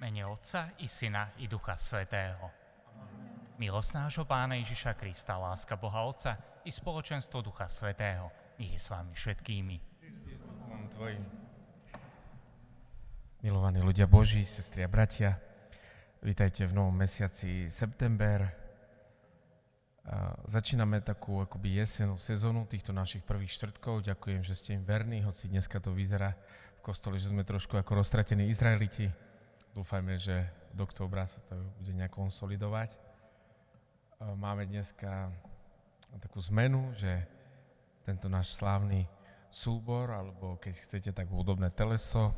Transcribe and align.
mene 0.00 0.24
Otca 0.24 0.68
i 0.80 0.88
Syna 0.88 1.28
i 1.38 1.44
Ducha 1.44 1.76
Svetého. 1.76 2.48
Milosť 3.60 3.90
nášho 4.00 4.24
Pána 4.24 4.56
Ježiša 4.56 4.96
Krista, 4.96 5.36
láska 5.36 5.76
Boha 5.76 6.08
Otca 6.08 6.40
i 6.64 6.72
spoločenstvo 6.72 7.44
Ducha 7.44 7.68
Svetého, 7.68 8.32
nech 8.56 8.72
je 8.72 8.80
s 8.80 8.88
vami 8.88 9.12
všetkými. 9.12 9.76
Milovaní 13.44 13.80
ľudia 13.84 14.08
Boží, 14.08 14.48
sestri 14.48 14.84
a 14.84 14.88
bratia, 14.88 15.36
vítajte 16.24 16.64
v 16.64 16.72
novom 16.72 16.96
mesiaci 16.96 17.68
september. 17.68 18.48
A 20.08 20.32
začíname 20.48 21.04
takú 21.04 21.44
akoby 21.44 21.76
jesenú 21.76 22.16
sezónu 22.16 22.64
týchto 22.64 22.96
našich 22.96 23.20
prvých 23.20 23.52
štvrtkov. 23.52 24.08
Ďakujem, 24.08 24.40
že 24.48 24.56
ste 24.56 24.80
im 24.80 24.84
verní, 24.84 25.20
hoci 25.20 25.52
dneska 25.52 25.76
to 25.76 25.92
vyzerá 25.92 26.40
v 26.80 26.88
kostole, 26.88 27.20
že 27.20 27.28
sme 27.28 27.44
trošku 27.44 27.76
ako 27.76 28.00
roztratení 28.00 28.48
Izraeliti. 28.48 29.29
Dúfajme, 29.70 30.18
že 30.18 30.50
do 30.74 30.82
októbra 30.82 31.30
sa 31.30 31.38
to 31.46 31.54
bude 31.78 31.94
nejak 31.94 32.10
konsolidovať. 32.10 32.98
Máme 34.18 34.66
dneska 34.66 35.30
takú 36.18 36.42
zmenu, 36.50 36.90
že 36.98 37.22
tento 38.02 38.26
náš 38.26 38.50
slávny 38.58 39.06
súbor, 39.46 40.10
alebo 40.10 40.58
keď 40.58 40.74
chcete, 40.74 41.10
tak 41.14 41.30
hudobné 41.30 41.70
teleso, 41.70 42.34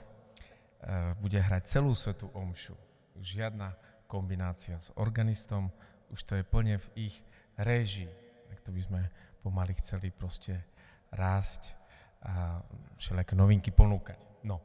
bude 1.25 1.41
hrať 1.41 1.72
celú 1.72 1.97
svetú 1.97 2.28
omšu. 2.37 2.76
Žiadna 3.16 3.81
kombinácia 4.04 4.76
s 4.76 4.93
organistom, 5.00 5.72
už 6.12 6.28
to 6.28 6.37
je 6.37 6.44
plne 6.44 6.76
v 6.76 7.09
ich 7.09 7.16
réžii. 7.56 8.12
Tak 8.53 8.60
to 8.60 8.76
by 8.76 8.81
sme 8.84 9.00
pomaly 9.41 9.72
chceli 9.81 10.12
proste 10.12 10.60
rásť 11.09 11.72
a 12.28 12.60
všelijaké 13.00 13.32
novinky 13.32 13.72
ponúkať. 13.72 14.20
No. 14.44 14.60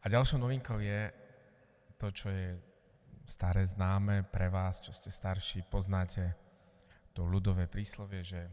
A 0.00 0.06
ďalšou 0.06 0.38
novinkou 0.38 0.78
je 0.78 1.25
to, 1.96 2.12
čo 2.12 2.28
je 2.28 2.56
staré 3.26 3.66
známe 3.66 4.22
pre 4.28 4.46
vás, 4.52 4.78
čo 4.78 4.94
ste 4.94 5.10
starší, 5.10 5.66
poznáte 5.66 6.36
to 7.16 7.24
ľudové 7.24 7.66
príslovie, 7.66 8.22
že 8.22 8.46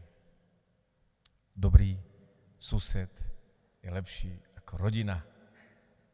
dobrý 1.54 2.00
sused 2.58 3.12
je 3.84 3.90
lepší 3.92 4.32
ako 4.56 4.80
rodina, 4.80 5.20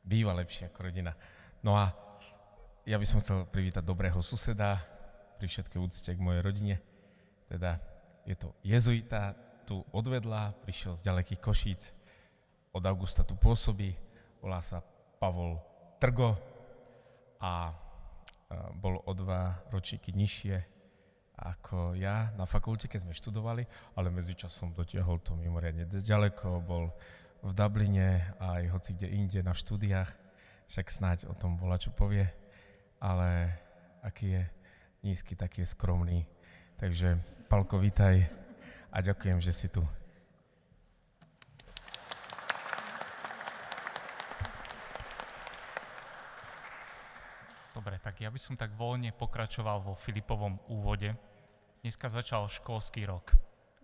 býva 0.03 0.35
lepší 0.35 0.67
ako 0.69 0.91
rodina. 0.91 1.15
No 1.63 1.79
a 1.79 1.95
ja 2.85 2.99
by 2.99 3.07
som 3.07 3.23
chcel 3.23 3.47
privítať 3.47 3.87
dobrého 3.87 4.19
suseda 4.19 4.83
pri 5.39 5.47
všetkej 5.47 5.79
úcte 5.81 6.11
k 6.11 6.21
mojej 6.21 6.43
rodine. 6.43 6.77
Teda 7.47 7.79
je 8.27 8.35
to 8.35 8.53
jezuita, 8.67 9.39
tu 9.65 9.87
odvedla, 9.95 10.53
prišiel 10.67 10.99
z 10.99 11.07
ďalekých 11.07 11.41
Košíc, 11.41 11.95
od 12.75 12.83
augusta 12.83 13.23
tu 13.23 13.39
pôsobí, 13.39 13.95
volá 14.43 14.59
sa 14.59 14.83
Pavol 15.23 15.63
Trgo, 16.03 16.50
a 17.41 17.73
bol 18.77 19.01
o 19.07 19.13
dva 19.15 19.63
ročíky 19.71 20.13
nižšie 20.13 20.81
ako 21.41 21.97
ja 21.97 22.29
na 22.37 22.45
fakulte, 22.45 22.85
keď 22.85 23.09
sme 23.09 23.17
študovali, 23.17 23.65
ale 23.97 24.13
medzičasom 24.13 24.77
dotiahol 24.77 25.25
to 25.25 25.33
mimoriadne 25.33 25.89
ďaleko, 25.89 26.61
bol 26.61 26.93
v 27.41 27.51
Dubline 27.57 28.37
aj 28.37 28.69
hoci 28.69 28.93
kde 28.93 29.09
inde 29.09 29.41
na 29.41 29.57
štúdiách, 29.57 30.13
však 30.69 30.87
snáď 30.93 31.19
o 31.33 31.35
tom 31.35 31.57
bola 31.57 31.81
čo 31.81 31.89
povie, 31.97 32.29
ale 33.01 33.57
aký 34.05 34.37
je 34.37 34.43
nízky, 35.01 35.33
taký 35.33 35.65
je 35.65 35.73
skromný. 35.73 36.29
Takže 36.77 37.17
Palko, 37.49 37.81
vítaj 37.81 38.29
a 38.93 39.01
ďakujem, 39.01 39.41
že 39.41 39.53
si 39.57 39.73
tu. 39.73 39.81
Dobre, 47.81 47.97
tak 47.97 48.21
ja 48.21 48.29
by 48.29 48.37
som 48.37 48.61
tak 48.61 48.77
voľne 48.77 49.09
pokračoval 49.17 49.81
vo 49.81 49.97
Filipovom 49.97 50.61
úvode. 50.69 51.17
Dneska 51.81 52.13
začal 52.13 52.45
školský 52.45 53.09
rok, 53.09 53.33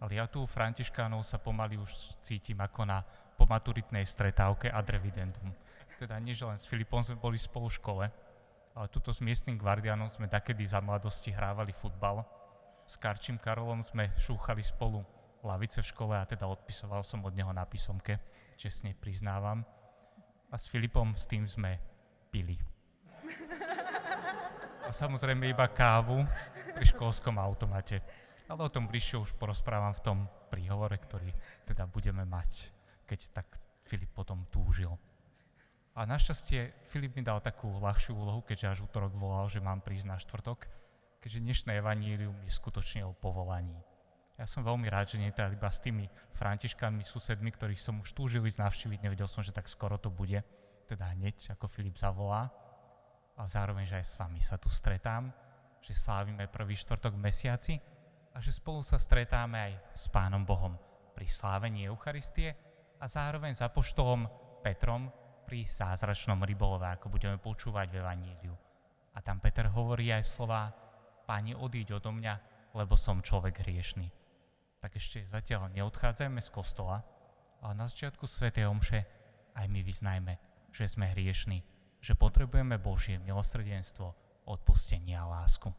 ale 0.05 0.21
ja 0.21 0.29
tu 0.29 0.45
u 0.45 0.47
Františkánov 0.47 1.25
sa 1.25 1.41
pomaly 1.41 1.81
už 1.81 2.21
cítim 2.21 2.61
ako 2.61 2.85
na 2.85 3.01
pomaturitnej 3.41 4.05
stretávke 4.05 4.69
ad 4.69 4.85
revidendum. 4.93 5.49
Teda 5.97 6.21
nie, 6.21 6.37
že 6.37 6.45
len 6.45 6.61
s 6.61 6.69
Filipom 6.69 7.01
sme 7.01 7.17
boli 7.17 7.41
spolu 7.41 7.73
v 7.73 7.79
škole, 7.81 8.05
ale 8.77 8.87
tuto 8.93 9.17
s 9.17 9.25
miestnym 9.25 9.57
guardianom 9.57 10.13
sme 10.13 10.29
takedy 10.29 10.69
za 10.69 10.85
mladosti 10.85 11.33
hrávali 11.33 11.73
futbal. 11.73 12.21
S 12.85 13.01
Karčím 13.01 13.41
Karolom 13.41 13.81
sme 13.81 14.13
šúchali 14.21 14.61
spolu 14.61 15.01
lavice 15.41 15.81
v 15.81 15.89
škole 15.89 16.21
a 16.21 16.29
teda 16.29 16.45
odpisoval 16.45 17.01
som 17.01 17.25
od 17.25 17.33
neho 17.33 17.57
na 17.57 17.65
písomke, 17.65 18.21
čestne 18.61 18.93
priznávam. 18.93 19.65
A 20.53 20.61
s 20.61 20.69
Filipom 20.69 21.17
s 21.17 21.25
tým 21.25 21.49
sme 21.49 21.81
pili 22.29 22.61
a 24.87 24.95
samozrejme 24.95 25.51
iba 25.51 25.67
kávu 25.67 26.23
pri 26.71 26.87
školskom 26.87 27.43
automate. 27.43 27.99
Ale 28.47 28.63
o 28.63 28.71
tom 28.71 28.87
bližšie 28.87 29.19
už 29.19 29.35
porozprávam 29.35 29.91
v 29.91 30.05
tom 30.07 30.19
príhovore, 30.47 30.95
ktorý 30.95 31.35
teda 31.67 31.91
budeme 31.91 32.23
mať, 32.23 32.71
keď 33.03 33.43
tak 33.43 33.51
Filip 33.83 34.15
potom 34.15 34.47
túžil. 34.47 34.95
A 35.99 36.07
našťastie 36.07 36.87
Filip 36.87 37.19
mi 37.19 37.27
dal 37.27 37.43
takú 37.43 37.67
ľahšiu 37.83 38.15
úlohu, 38.15 38.47
keďže 38.47 38.67
až 38.71 38.79
útorok 38.87 39.11
volal, 39.19 39.51
že 39.51 39.59
mám 39.59 39.83
prísť 39.83 40.07
na 40.07 40.23
štvrtok, 40.23 40.71
keďže 41.19 41.43
dnešné 41.43 41.71
evanílium 41.83 42.39
je 42.47 42.53
skutočne 42.55 43.03
o 43.03 43.11
povolaní. 43.11 43.75
Ja 44.39 44.47
som 44.47 44.63
veľmi 44.63 44.87
rád, 44.87 45.11
že 45.11 45.19
nie 45.19 45.35
teda 45.35 45.51
iba 45.51 45.67
s 45.67 45.83
tými 45.83 46.07
františkánmi, 46.39 47.03
susedmi, 47.03 47.51
ktorých 47.51 47.83
som 47.83 47.99
už 48.07 48.15
túžil 48.15 48.47
ísť 48.47 48.63
navštíviť, 48.63 49.03
nevedel 49.03 49.27
som, 49.27 49.43
že 49.43 49.51
tak 49.51 49.67
skoro 49.67 49.99
to 49.99 50.15
bude, 50.15 50.47
teda 50.87 51.11
hneď, 51.19 51.59
ako 51.59 51.67
Filip 51.67 51.99
zavolá 51.99 52.55
a 53.37 53.45
zároveň, 53.45 53.85
že 53.85 54.01
aj 54.01 54.07
s 54.07 54.15
vami 54.17 54.41
sa 54.41 54.57
tu 54.57 54.73
stretám, 54.73 55.29
že 55.85 55.93
slávime 55.93 56.49
prvý 56.49 56.73
štvrtok 56.75 57.15
v 57.15 57.25
mesiaci 57.29 57.75
a 58.33 58.41
že 58.41 58.53
spolu 58.53 58.81
sa 58.81 58.97
stretáme 58.97 59.57
aj 59.61 59.73
s 59.93 60.09
Pánom 60.09 60.43
Bohom 60.43 60.77
pri 61.13 61.29
slávení 61.29 61.85
Eucharistie 61.89 62.57
a 62.97 63.05
zároveň 63.05 63.53
s 63.53 63.65
Apoštolom 63.65 64.29
Petrom 64.65 65.13
pri 65.45 65.63
zázračnom 65.63 66.43
rybolove, 66.43 66.89
ako 66.89 67.13
budeme 67.13 67.37
počúvať 67.39 67.87
v 67.93 67.99
Evaníliu. 68.03 68.55
A 69.17 69.23
tam 69.23 69.41
Peter 69.41 69.69
hovorí 69.71 70.11
aj 70.13 70.25
slova 70.27 70.73
Páni, 71.27 71.55
odíď 71.55 71.99
odo 71.99 72.13
mňa, 72.13 72.35
lebo 72.75 72.95
som 72.95 73.25
človek 73.25 73.65
hriešný. 73.65 74.11
Tak 74.81 74.97
ešte 74.97 75.25
zatiaľ 75.27 75.73
neodchádzajme 75.73 76.39
z 76.39 76.51
kostola, 76.53 77.03
ale 77.65 77.73
na 77.75 77.87
začiatku 77.89 78.29
Sv. 78.29 78.53
Omše 78.53 79.01
aj 79.57 79.67
my 79.67 79.81
vyznajme, 79.81 80.33
že 80.71 80.87
sme 80.87 81.11
hriešní 81.11 81.76
že 82.07 82.15
potrebujeme 82.15 82.79
Božie 82.79 83.19
milosrdenstvo, 83.19 84.15
odpustenie 84.47 85.19
a 85.19 85.27
lásku. 85.27 85.75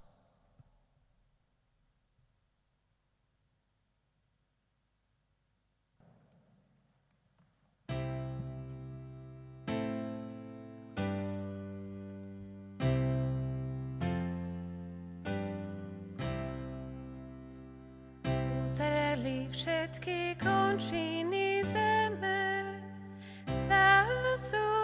Všetky 19.47 20.37
končiny 20.37 21.65
zeme, 21.65 22.61
spásu 23.49 24.76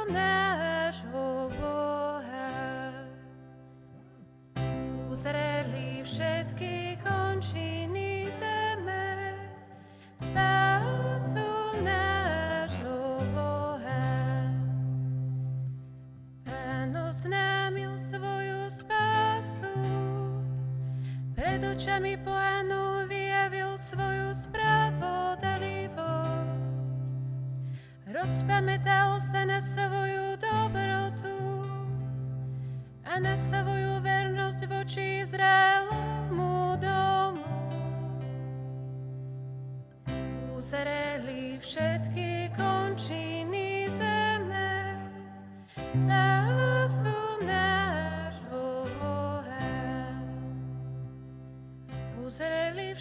uzreli 5.24 6.04
všetky 6.04 7.00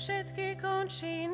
všetky 0.02 0.58
končiny 0.58 1.31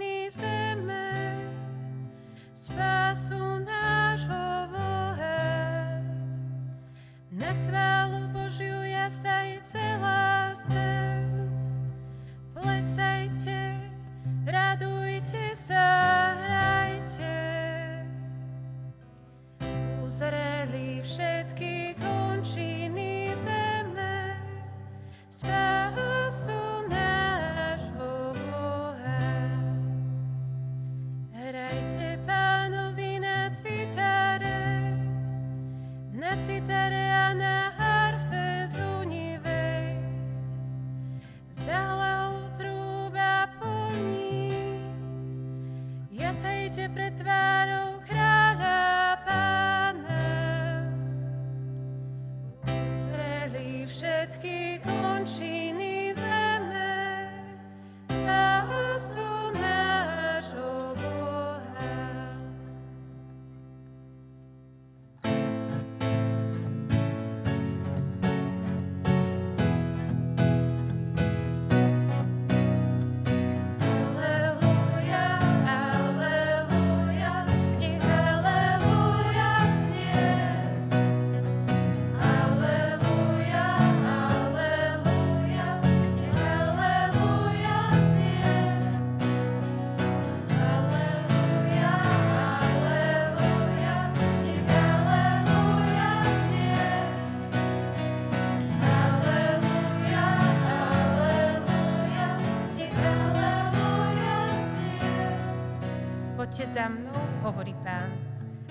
Poďte 106.58 106.74
za 106.74 106.90
mnou, 106.90 107.22
hovorí 107.46 107.70
pán, 107.86 108.10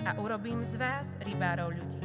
a 0.03 0.11
urobím 0.19 0.59
z 0.67 0.75
vás 0.75 1.15
rybárov 1.23 1.71
ľudí. 1.71 1.96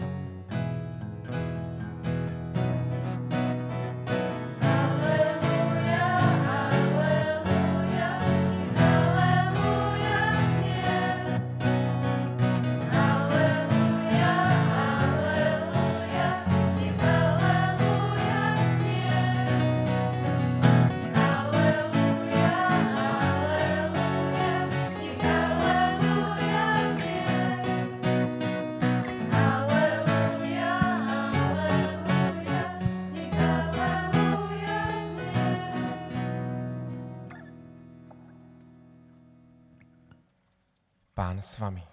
Pán 41.12 41.44
s 41.44 41.60
vami. 41.60 41.84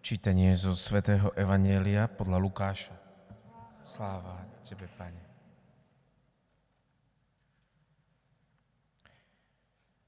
Čítanie 0.00 0.56
zo 0.56 0.72
svätého 0.72 1.28
Evanielia 1.36 2.08
podľa 2.08 2.40
Lukáša. 2.40 2.96
Sláva 3.84 4.40
Tebe, 4.64 4.88
Pane. 4.96 5.20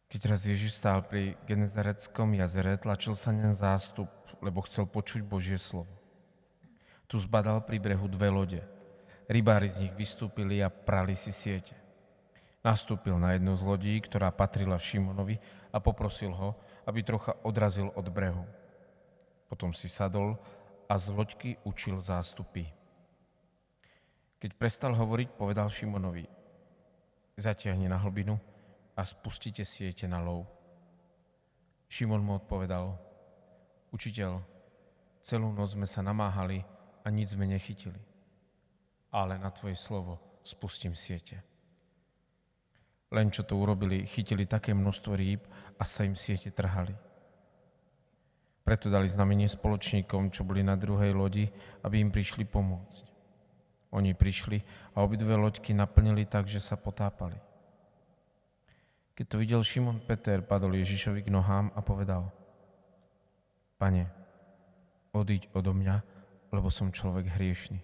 Keď 0.08 0.20
raz 0.32 0.48
Ježiš 0.48 0.80
stál 0.80 1.04
pri 1.04 1.36
Genezareckom 1.44 2.40
jazere, 2.40 2.80
tlačil 2.80 3.12
sa 3.12 3.36
na 3.36 3.52
zástup, 3.52 4.08
lebo 4.40 4.64
chcel 4.64 4.88
počuť 4.88 5.20
Božie 5.28 5.60
slovo. 5.60 5.92
Tu 7.04 7.20
zbadal 7.20 7.68
pri 7.68 7.84
brehu 7.84 8.08
dve 8.08 8.32
lode. 8.32 8.64
Rybári 9.28 9.68
z 9.68 9.84
nich 9.84 9.92
vystúpili 9.92 10.64
a 10.64 10.72
prali 10.72 11.12
si 11.12 11.36
siete. 11.36 11.76
Nastúpil 12.64 13.20
na 13.20 13.36
jednu 13.36 13.60
z 13.60 13.62
lodí, 13.68 13.92
ktorá 14.00 14.32
patrila 14.32 14.80
Šimonovi 14.80 15.36
a 15.68 15.84
poprosil 15.84 16.32
ho, 16.32 16.56
aby 16.84 17.00
trocha 17.02 17.36
odrazil 17.44 17.92
od 17.96 18.06
brehu. 18.08 18.44
Potom 19.48 19.72
si 19.72 19.88
sadol 19.88 20.36
a 20.88 20.94
z 21.00 21.08
loďky 21.12 21.50
učil 21.64 22.00
zástupy. 22.00 22.68
Keď 24.40 24.50
prestal 24.60 24.92
hovoriť, 24.92 25.28
povedal 25.40 25.72
Šimonovi, 25.72 26.28
zatiahni 27.40 27.88
na 27.88 27.96
hlbinu 27.96 28.36
a 28.92 29.02
spustite 29.08 29.64
siete 29.64 30.04
na 30.04 30.20
lov. 30.20 30.44
Šimon 31.88 32.20
mu 32.20 32.36
odpovedal, 32.36 32.92
učiteľ, 33.94 34.42
celú 35.24 35.48
noc 35.54 35.72
sme 35.72 35.88
sa 35.88 36.04
namáhali 36.04 36.60
a 37.04 37.08
nič 37.08 37.32
sme 37.32 37.48
nechytili. 37.48 38.00
Ale 39.14 39.38
na 39.38 39.48
tvoje 39.48 39.78
slovo 39.78 40.20
spustím 40.42 40.92
siete. 40.92 41.40
Len 43.14 43.30
čo 43.30 43.46
to 43.46 43.54
urobili, 43.54 44.04
chytili 44.10 44.44
také 44.44 44.74
množstvo 44.74 45.12
rýb 45.14 45.46
a 45.78 45.82
sa 45.82 46.06
im 46.06 46.14
siete 46.14 46.50
trhali. 46.50 46.94
Preto 48.64 48.88
dali 48.88 49.04
znamenie 49.04 49.44
spoločníkom, 49.44 50.32
čo 50.32 50.40
boli 50.40 50.64
na 50.64 50.72
druhej 50.72 51.12
lodi, 51.12 51.44
aby 51.84 52.00
im 52.00 52.08
prišli 52.08 52.48
pomôcť. 52.48 53.04
Oni 53.92 54.16
prišli 54.16 54.58
a 54.96 55.04
obidve 55.04 55.36
loďky 55.36 55.76
naplnili 55.76 56.24
tak, 56.24 56.48
že 56.48 56.58
sa 56.58 56.74
potápali. 56.74 57.36
Keď 59.14 59.26
to 59.30 59.36
videl 59.38 59.62
Šimon 59.62 60.02
Peter, 60.02 60.42
padol 60.42 60.74
Ježišovi 60.74 61.22
k 61.22 61.30
nohám 61.30 61.70
a 61.76 61.84
povedal 61.84 62.34
Pane, 63.78 64.10
odíď 65.14 65.46
odo 65.54 65.70
mňa, 65.70 66.02
lebo 66.50 66.66
som 66.72 66.90
človek 66.90 67.30
hriešný. 67.38 67.78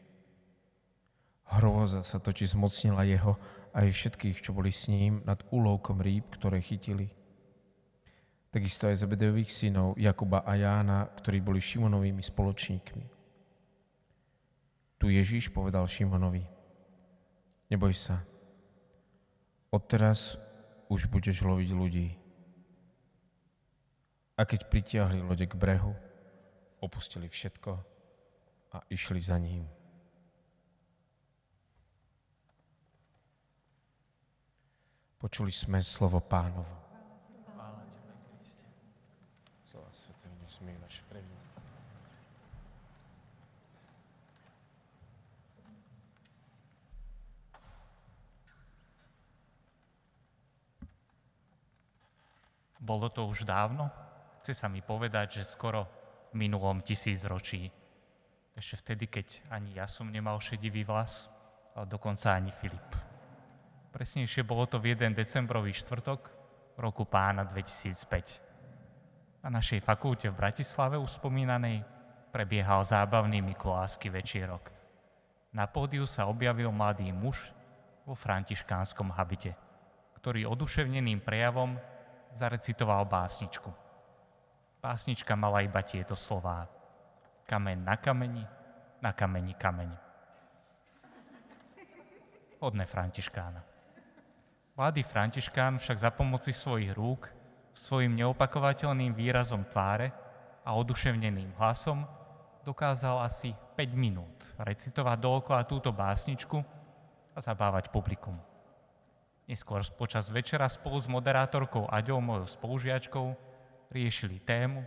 Hrôza 1.51 2.03
sa 2.03 2.19
totiž 2.19 2.59
zmocnila 2.59 3.07
jeho 3.07 3.39
aj 3.75 3.87
všetkých, 3.91 4.43
čo 4.43 4.51
boli 4.51 4.75
s 4.75 4.91
ním 4.91 5.23
nad 5.23 5.43
úlovkom 5.55 6.03
rýb, 6.03 6.27
ktoré 6.35 6.59
chytili. 6.59 7.20
Takisto 8.51 8.91
aj 8.91 8.99
Zebedejových 8.99 9.51
synov 9.51 9.95
Jakuba 9.95 10.43
a 10.43 10.59
Jána, 10.59 11.07
ktorí 11.07 11.39
boli 11.39 11.63
Šimonovými 11.63 12.19
spoločníkmi. 12.19 13.05
Tu 15.01 15.07
Ježíš 15.17 15.49
povedal 15.49 15.87
Šimonovi, 15.87 16.45
neboj 17.71 17.95
sa, 17.95 18.21
odteraz 19.71 20.37
už 20.91 21.07
budeš 21.07 21.47
loviť 21.47 21.71
ľudí. 21.73 22.09
A 24.35 24.43
keď 24.43 24.67
pritiahli 24.67 25.23
lode 25.23 25.47
k 25.47 25.55
brehu, 25.55 25.95
opustili 26.83 27.31
všetko 27.31 27.71
a 28.75 28.83
išli 28.91 29.21
za 29.23 29.39
ním. 29.39 29.69
Počuli 35.21 35.53
sme 35.53 35.85
slovo 35.85 36.25
pánovo. 36.25 36.73
Slova 39.69 39.93
Svetého, 39.93 40.33
nesmí 40.41 40.73
naše 40.81 41.05
premie. 41.13 41.41
Bolo 52.91 53.07
to 53.07 53.23
už 53.23 53.47
dávno? 53.47 53.87
Chce 54.43 54.51
sa 54.51 54.67
mi 54.67 54.83
povedať, 54.83 55.39
že 55.39 55.47
skoro 55.47 55.87
v 56.35 56.43
minulom 56.43 56.83
tisícročí. 56.83 57.71
Ešte 58.51 58.83
vtedy, 58.83 59.07
keď 59.07 59.47
ani 59.47 59.79
ja 59.79 59.87
som 59.87 60.11
nemal 60.11 60.43
šedivý 60.43 60.83
vlas, 60.83 61.31
ale 61.79 61.87
dokonca 61.87 62.35
ani 62.35 62.51
Filip. 62.51 62.91
Presnejšie 63.95 64.43
bolo 64.43 64.67
to 64.67 64.83
v 64.83 64.99
jeden 64.99 65.15
decembrový 65.15 65.71
štvrtok 65.71 66.35
roku 66.83 67.07
pána 67.07 67.47
2005. 67.47 69.47
Na 69.47 69.63
našej 69.63 69.87
fakulte 69.87 70.27
v 70.27 70.43
Bratislave 70.43 70.99
už 70.99 71.23
spomínanej 71.23 71.87
prebiehal 72.35 72.83
zábavný 72.83 73.39
Mikulásky 73.39 74.11
večierok. 74.11 74.67
Na 75.55 75.71
pódiu 75.71 76.11
sa 76.11 76.27
objavil 76.27 76.75
mladý 76.75 77.15
muž 77.15 77.55
vo 78.03 78.19
františkánskom 78.19 79.15
habite, 79.15 79.55
ktorý 80.19 80.51
oduševneným 80.51 81.23
prejavom 81.23 81.79
zarecitoval 82.33 83.05
básničku. 83.05 83.71
Básnička 84.81 85.37
mala 85.37 85.61
iba 85.61 85.85
tieto 85.85 86.17
slová. 86.17 86.65
Kameň 87.45 87.79
na 87.85 87.97
kameni, 87.99 88.45
na 89.03 89.11
kameni 89.13 89.55
kameň. 89.55 89.91
Hodné 92.61 92.85
Františkána. 92.87 93.61
Mladý 94.77 95.03
Františkán 95.05 95.77
však 95.77 95.99
za 95.99 96.11
pomoci 96.13 96.57
svojich 96.57 96.97
rúk, 96.97 97.29
svojim 97.77 98.17
neopakovateľným 98.17 99.13
výrazom 99.13 99.65
tváre 99.69 100.13
a 100.65 100.73
oduševneným 100.77 101.57
hlasom 101.61 102.05
dokázal 102.65 103.25
asi 103.25 103.53
5 103.77 103.97
minút 103.97 104.57
recitovať 104.61 105.17
dookola 105.21 105.65
túto 105.65 105.93
básničku 105.93 106.61
a 107.33 107.39
zabávať 107.41 107.89
publikum. 107.89 108.37
Neskôr 109.51 109.83
počas 109.99 110.31
večera 110.31 110.71
spolu 110.71 110.95
s 111.03 111.11
moderátorkou 111.11 111.91
Aďou, 111.91 112.23
mojou 112.23 112.47
spolužiačkou, 112.47 113.35
riešili 113.91 114.39
tému, 114.39 114.87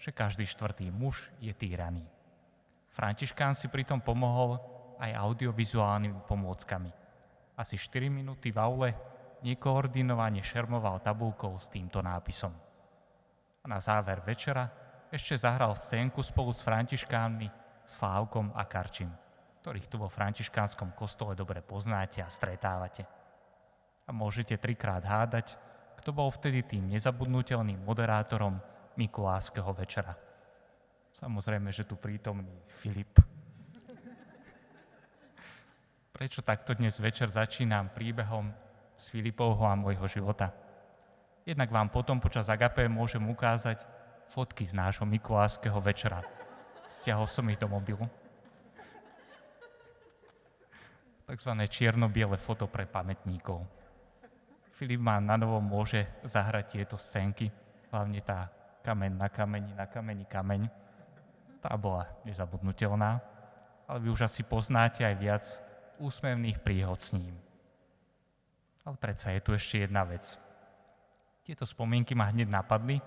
že 0.00 0.08
každý 0.08 0.48
štvrtý 0.48 0.88
muž 0.88 1.28
je 1.36 1.52
týraný. 1.52 2.00
Františkán 2.88 3.52
si 3.52 3.68
pritom 3.68 4.00
pomohol 4.00 4.56
aj 4.96 5.12
audiovizuálnymi 5.12 6.24
pomôckami. 6.24 6.88
Asi 7.52 7.76
4 7.76 8.08
minúty 8.08 8.48
v 8.48 8.64
aule 8.64 8.90
nekoordinovane 9.44 10.40
šermoval 10.40 11.04
tabulkou 11.04 11.60
s 11.60 11.68
týmto 11.68 12.00
nápisom. 12.00 12.56
A 13.60 13.64
na 13.68 13.76
záver 13.76 14.24
večera 14.24 14.72
ešte 15.12 15.36
zahral 15.36 15.76
scénku 15.76 16.24
spolu 16.24 16.48
s 16.56 16.64
františkánmi 16.64 17.52
Slávkom 17.84 18.56
a 18.56 18.64
Karčim, 18.64 19.12
ktorých 19.60 19.84
tu 19.92 20.00
vo 20.00 20.08
františkánskom 20.08 20.96
kostole 20.96 21.36
dobre 21.36 21.60
poznáte 21.60 22.24
a 22.24 22.32
stretávate. 22.32 23.20
A 24.06 24.10
môžete 24.10 24.58
trikrát 24.58 25.06
hádať, 25.06 25.54
kto 26.02 26.10
bol 26.10 26.28
vtedy 26.34 26.66
tým 26.66 26.90
nezabudnutelným 26.90 27.78
moderátorom 27.86 28.58
Mikulášskeho 28.98 29.70
večera. 29.72 30.18
Samozrejme, 31.14 31.70
že 31.70 31.86
tu 31.86 31.94
prítomný 31.94 32.50
Filip. 32.66 33.22
Prečo 36.12 36.42
takto 36.42 36.74
dnes 36.74 36.98
večer 36.98 37.30
začínam 37.30 37.94
príbehom 37.94 38.50
z 38.98 39.04
Filipovho 39.10 39.64
a 39.66 39.78
môjho 39.78 40.06
života? 40.10 40.50
Jednak 41.42 41.70
vám 41.70 41.90
potom 41.90 42.22
počas 42.22 42.46
Agapé 42.46 42.86
môžem 42.86 43.22
ukázať, 43.26 43.82
fotky 44.30 44.62
z 44.62 44.78
nášho 44.78 45.02
Mikulášského 45.02 45.78
večera. 45.82 46.22
Stiahol 46.86 47.26
som 47.26 47.48
ich 47.50 47.58
do 47.58 47.66
mobilu. 47.66 48.06
Takzvané 51.26 51.66
čierno-biele 51.66 52.36
foto 52.38 52.68
pre 52.68 52.84
pamätníkov. 52.86 53.81
Filip 54.82 54.98
má 54.98 55.22
na 55.22 55.38
novo 55.38 55.62
môže 55.62 56.02
zahrať 56.26 56.74
tieto 56.74 56.98
scénky, 56.98 57.54
hlavne 57.94 58.18
tá 58.18 58.50
kameň 58.82 59.14
na 59.14 59.30
kameni, 59.30 59.70
na 59.78 59.86
kameni 59.86 60.26
kameň. 60.26 60.66
Tá 61.62 61.70
bola 61.78 62.10
nezabudnutelná, 62.26 63.22
ale 63.86 63.98
vy 64.02 64.10
už 64.10 64.26
asi 64.26 64.42
poznáte 64.42 65.06
aj 65.06 65.14
viac 65.22 65.44
úsmevných 66.02 66.58
príhod 66.66 66.98
s 66.98 67.14
ním. 67.14 67.30
Ale 68.82 68.98
predsa 68.98 69.30
je 69.30 69.38
tu 69.46 69.54
ešte 69.54 69.86
jedna 69.86 70.02
vec. 70.02 70.34
Tieto 71.46 71.62
spomienky 71.62 72.18
ma 72.18 72.34
hneď 72.34 72.50
napadli, 72.50 72.98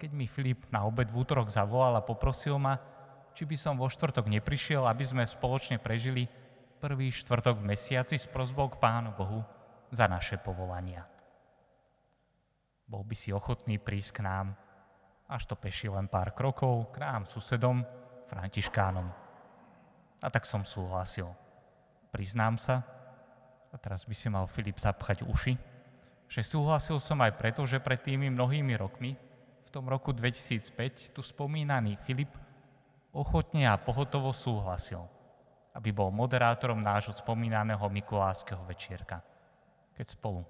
keď 0.00 0.16
mi 0.16 0.24
Filip 0.24 0.72
na 0.72 0.88
obed 0.88 1.12
v 1.12 1.20
útorok 1.20 1.52
zavolal 1.52 2.00
a 2.00 2.06
poprosil 2.08 2.56
ma, 2.56 2.80
či 3.36 3.44
by 3.44 3.60
som 3.60 3.76
vo 3.76 3.92
štvrtok 3.92 4.24
neprišiel, 4.24 4.88
aby 4.88 5.04
sme 5.04 5.28
spoločne 5.28 5.76
prežili 5.76 6.32
prvý 6.80 7.12
štvrtok 7.12 7.60
v 7.60 7.76
mesiaci 7.76 8.16
s 8.16 8.24
prozbou 8.24 8.72
k 8.72 8.80
Pánu 8.80 9.12
Bohu 9.12 9.44
za 9.92 10.08
naše 10.08 10.38
povolania. 10.40 11.09
Bol 12.90 13.06
by 13.06 13.14
si 13.14 13.30
ochotný 13.30 13.78
prísť 13.78 14.18
k 14.18 14.20
nám, 14.26 14.58
až 15.30 15.46
to 15.46 15.54
peši 15.54 15.86
len 15.86 16.10
pár 16.10 16.34
krokov, 16.34 16.90
k 16.90 17.06
nám 17.06 17.22
susedom, 17.22 17.86
františkánom. 18.26 19.06
A 20.18 20.26
tak 20.26 20.42
som 20.42 20.66
súhlasil. 20.66 21.30
Priznám 22.10 22.58
sa, 22.58 22.82
a 23.70 23.78
teraz 23.78 24.02
by 24.02 24.14
si 24.18 24.26
mal 24.26 24.50
Filip 24.50 24.82
zapchať 24.82 25.22
uši, 25.22 25.54
že 26.26 26.42
súhlasil 26.42 26.98
som 26.98 27.22
aj 27.22 27.38
preto, 27.38 27.62
že 27.62 27.78
pred 27.78 28.02
tými 28.02 28.26
mnohými 28.34 28.74
rokmi 28.74 29.14
v 29.62 29.70
tom 29.70 29.86
roku 29.86 30.10
2005 30.10 31.14
tu 31.14 31.22
spomínaný 31.22 31.94
Filip 32.02 32.34
ochotne 33.14 33.70
a 33.70 33.78
pohotovo 33.78 34.34
súhlasil, 34.34 35.06
aby 35.78 35.94
bol 35.94 36.10
moderátorom 36.10 36.82
nášho 36.82 37.14
spomínaného 37.14 37.86
Mikulášskeho 37.86 38.66
večierka. 38.66 39.22
Keď 39.94 40.06
spolu 40.10 40.42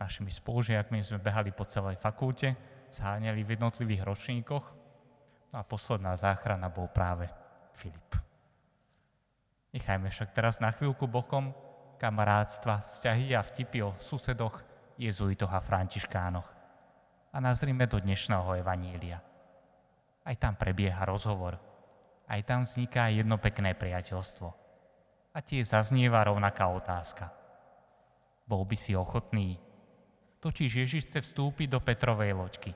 našimi 0.00 0.32
spolužiakmi 0.32 1.04
sme 1.04 1.20
behali 1.20 1.52
po 1.52 1.68
celej 1.68 2.00
fakulte, 2.00 2.56
zháňali 2.88 3.44
v 3.44 3.52
jednotlivých 3.54 4.02
ročníkoch, 4.08 4.64
no 5.52 5.56
a 5.60 5.62
posledná 5.62 6.16
záchrana 6.16 6.72
bol 6.72 6.88
práve 6.88 7.28
Filip. 7.76 8.16
Nechajme 9.70 10.10
však 10.10 10.34
teraz 10.34 10.58
na 10.58 10.72
chvíľku 10.74 11.06
bokom 11.06 11.54
kamarátstva, 12.00 12.88
vzťahy 12.88 13.36
a 13.36 13.44
vtipy 13.44 13.84
o 13.86 13.94
susedoch, 14.00 14.64
jezuitoch 14.98 15.52
a 15.52 15.62
františkánoch 15.62 16.48
a 17.30 17.36
nazrime 17.38 17.86
do 17.86 18.02
dnešného 18.02 18.58
evanília. 18.58 19.22
Aj 20.26 20.34
tam 20.34 20.58
prebieha 20.58 21.06
rozhovor. 21.06 21.56
Aj 22.26 22.40
tam 22.42 22.66
vzniká 22.66 23.10
jedno 23.10 23.38
pekné 23.38 23.74
priateľstvo. 23.74 24.48
A 25.30 25.38
tie 25.42 25.62
zaznieva 25.62 26.26
rovnaká 26.26 26.66
otázka. 26.70 27.30
Bol 28.46 28.66
by 28.66 28.76
si 28.78 28.98
ochotný? 28.98 29.62
Totiž 30.40 30.84
Ježiš 30.84 31.04
chce 31.04 31.20
vstúpiť 31.20 31.68
do 31.68 31.80
Petrovej 31.84 32.32
loďky. 32.32 32.72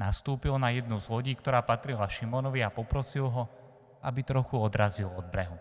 Nastúpil 0.00 0.56
na 0.56 0.72
jednu 0.72 0.96
z 0.96 1.12
lodí, 1.12 1.36
ktorá 1.36 1.60
patrila 1.60 2.08
Šimonovi 2.08 2.64
a 2.64 2.72
poprosil 2.72 3.28
ho, 3.28 3.44
aby 4.00 4.24
trochu 4.24 4.56
odrazil 4.56 5.12
od 5.12 5.28
brehu. 5.28 5.60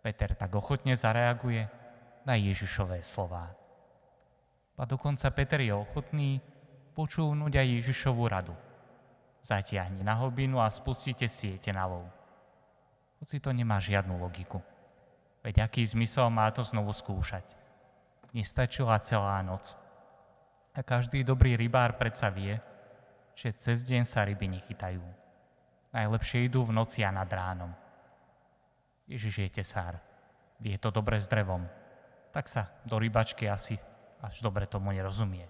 Peter 0.00 0.32
tak 0.32 0.56
ochotne 0.56 0.96
zareaguje 0.96 1.68
na 2.24 2.34
Ježišové 2.40 3.04
slová. 3.04 3.52
A 4.80 4.82
dokonca 4.88 5.28
Peter 5.36 5.60
je 5.60 5.76
ochotný 5.76 6.40
počúvnuť 6.96 7.52
aj 7.52 7.66
Ježišovu 7.84 8.24
radu. 8.24 8.56
Zatiahni 9.44 10.00
na 10.00 10.16
hlbinu 10.16 10.64
a 10.64 10.72
spustite 10.72 11.28
siete 11.28 11.68
na 11.68 11.84
lov. 11.84 12.08
Hoci 13.20 13.36
to 13.44 13.52
nemá 13.52 13.76
žiadnu 13.76 14.16
logiku. 14.16 14.64
Veď 15.44 15.68
aký 15.68 15.84
zmysel 15.84 16.32
má 16.32 16.48
to 16.48 16.64
znovu 16.64 16.96
skúšať? 16.96 17.44
Nestačila 18.34 18.98
celá 18.98 19.38
noc. 19.46 19.78
A 20.74 20.82
každý 20.82 21.22
dobrý 21.22 21.54
rybár 21.54 21.94
predsa 21.94 22.34
vie, 22.34 22.58
že 23.38 23.54
cez 23.54 23.86
deň 23.86 24.02
sa 24.02 24.26
ryby 24.26 24.50
nechytajú. 24.50 25.02
Najlepšie 25.94 26.50
idú 26.50 26.66
v 26.66 26.74
noci 26.74 27.06
a 27.06 27.14
nad 27.14 27.30
ránom. 27.30 27.70
Ježiš 29.06 29.46
je 29.46 29.62
tesár. 29.62 30.02
Vie 30.58 30.74
to 30.82 30.90
dobre 30.90 31.22
s 31.22 31.30
drevom. 31.30 31.62
Tak 32.34 32.50
sa 32.50 32.74
do 32.82 32.98
rybačky 32.98 33.46
asi 33.46 33.78
až 34.18 34.42
dobre 34.42 34.66
tomu 34.66 34.90
nerozumie. 34.90 35.46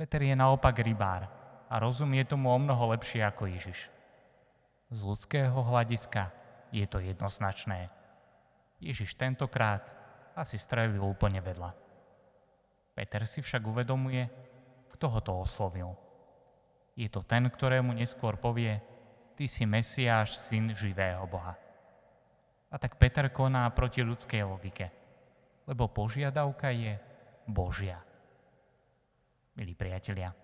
Peter 0.00 0.24
je 0.24 0.32
naopak 0.32 0.80
rybár 0.80 1.28
a 1.68 1.74
rozumie 1.76 2.24
tomu 2.24 2.48
o 2.48 2.56
mnoho 2.56 2.96
lepšie 2.96 3.20
ako 3.20 3.44
Ježiš. 3.52 3.92
Z 4.88 4.98
ľudského 5.04 5.52
hľadiska 5.52 6.32
je 6.72 6.86
to 6.88 7.04
jednoznačné. 7.04 7.92
Ježiš 8.80 9.20
tentokrát 9.20 9.84
asi 10.34 10.58
strelil 10.58 11.00
úplne 11.02 11.38
vedľa. 11.40 11.70
Peter 12.94 13.22
si 13.26 13.42
však 13.42 13.62
uvedomuje, 13.64 14.22
kto 14.94 15.06
ho 15.10 15.20
to 15.22 15.32
oslovil. 15.34 15.98
Je 16.94 17.10
to 17.10 17.26
ten, 17.26 17.50
ktorému 17.50 17.90
neskôr 17.90 18.38
povie, 18.38 18.78
ty 19.34 19.50
si 19.50 19.66
Mesiáš, 19.66 20.38
syn 20.38 20.70
živého 20.74 21.26
Boha. 21.26 21.58
A 22.70 22.74
tak 22.78 22.98
Peter 22.98 23.30
koná 23.30 23.66
proti 23.74 24.02
ľudskej 24.02 24.42
logike, 24.46 24.86
lebo 25.66 25.90
požiadavka 25.90 26.70
je 26.70 26.94
Božia 27.50 27.98
milí 29.54 29.74
priatelia. 29.74 30.34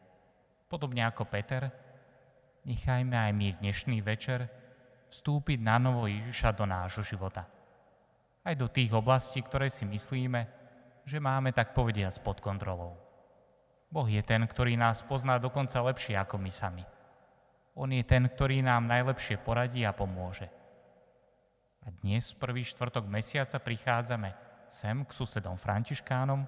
Podobne 0.71 1.03
ako 1.03 1.27
Peter, 1.27 1.67
nechajme 2.63 3.15
aj 3.19 3.33
my 3.35 3.47
dnešný 3.59 3.99
večer 4.07 4.47
vstúpiť 5.11 5.59
na 5.59 5.83
novo 5.83 6.07
Ježiša 6.07 6.55
do 6.55 6.63
nášho 6.63 7.03
života. 7.03 7.43
Aj 8.41 8.57
do 8.57 8.69
tých 8.69 8.93
oblastí, 8.97 9.45
ktoré 9.45 9.69
si 9.69 9.85
myslíme, 9.85 10.49
že 11.05 11.21
máme 11.21 11.53
tak 11.53 11.77
povediať 11.77 12.25
pod 12.25 12.41
kontrolou. 12.41 12.97
Boh 13.91 14.07
je 14.07 14.23
ten, 14.23 14.41
ktorý 14.47 14.79
nás 14.79 15.03
pozná 15.03 15.37
dokonca 15.37 15.83
lepšie 15.83 16.15
ako 16.15 16.39
my 16.39 16.53
sami. 16.53 16.85
On 17.75 17.91
je 17.91 18.05
ten, 18.07 18.23
ktorý 18.25 18.63
nám 18.63 18.87
najlepšie 18.87 19.43
poradí 19.43 19.83
a 19.83 19.93
pomôže. 19.93 20.47
A 21.83 21.91
dnes, 22.05 22.31
prvý 22.37 22.63
štvrtok 22.63 23.09
mesiaca, 23.09 23.57
prichádzame 23.59 24.31
sem 24.71 25.03
k 25.03 25.11
susedom 25.11 25.59
Františkánom, 25.59 26.47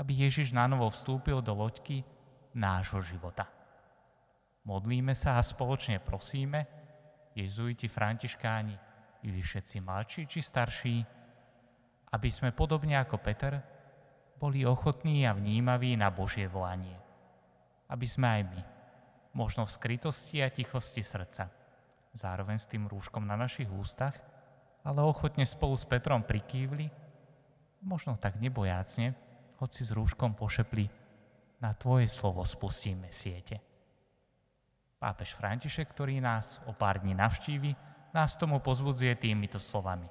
aby 0.00 0.12
Ježiš 0.26 0.50
nanovo 0.50 0.90
vstúpil 0.90 1.38
do 1.44 1.54
loďky 1.54 2.02
nášho 2.56 2.98
života. 3.04 3.46
Modlíme 4.66 5.14
sa 5.14 5.38
a 5.38 5.46
spoločne 5.46 6.02
prosíme, 6.02 6.66
jezuiti, 7.38 7.86
františkáni, 7.86 8.91
i 9.22 9.28
vy 9.30 9.40
všetci 9.42 9.80
mladší 9.82 10.22
či 10.26 10.40
starší, 10.42 10.96
aby 12.12 12.28
sme 12.28 12.52
podobne 12.52 12.98
ako 12.98 13.16
Peter 13.22 13.54
boli 14.36 14.66
ochotní 14.66 15.22
a 15.24 15.32
vnímaví 15.32 15.94
na 15.94 16.10
Božie 16.10 16.50
volanie. 16.50 16.98
Aby 17.86 18.06
sme 18.10 18.26
aj 18.26 18.42
my, 18.50 18.60
možno 19.38 19.62
v 19.62 19.74
skrytosti 19.74 20.42
a 20.42 20.50
tichosti 20.50 21.06
srdca, 21.06 21.46
zároveň 22.12 22.58
s 22.58 22.66
tým 22.66 22.90
rúškom 22.90 23.22
na 23.22 23.38
našich 23.38 23.70
ústach, 23.70 24.18
ale 24.82 24.98
ochotne 25.00 25.46
spolu 25.46 25.78
s 25.78 25.86
Petrom 25.86 26.26
prikývli, 26.26 26.90
možno 27.86 28.18
tak 28.18 28.42
nebojácne, 28.42 29.14
hoci 29.62 29.86
s 29.86 29.94
rúškom 29.94 30.34
pošepli, 30.34 30.90
na 31.62 31.70
Tvoje 31.78 32.10
slovo 32.10 32.42
spustíme 32.42 33.14
siete. 33.14 33.62
Pápež 34.98 35.38
František, 35.38 35.94
ktorý 35.94 36.18
nás 36.18 36.58
o 36.66 36.74
pár 36.74 36.98
dní 37.06 37.14
navštívi, 37.14 37.91
nás 38.12 38.36
tomu 38.36 38.60
pozbudzuje 38.60 39.16
týmito 39.16 39.56
slovami. 39.56 40.08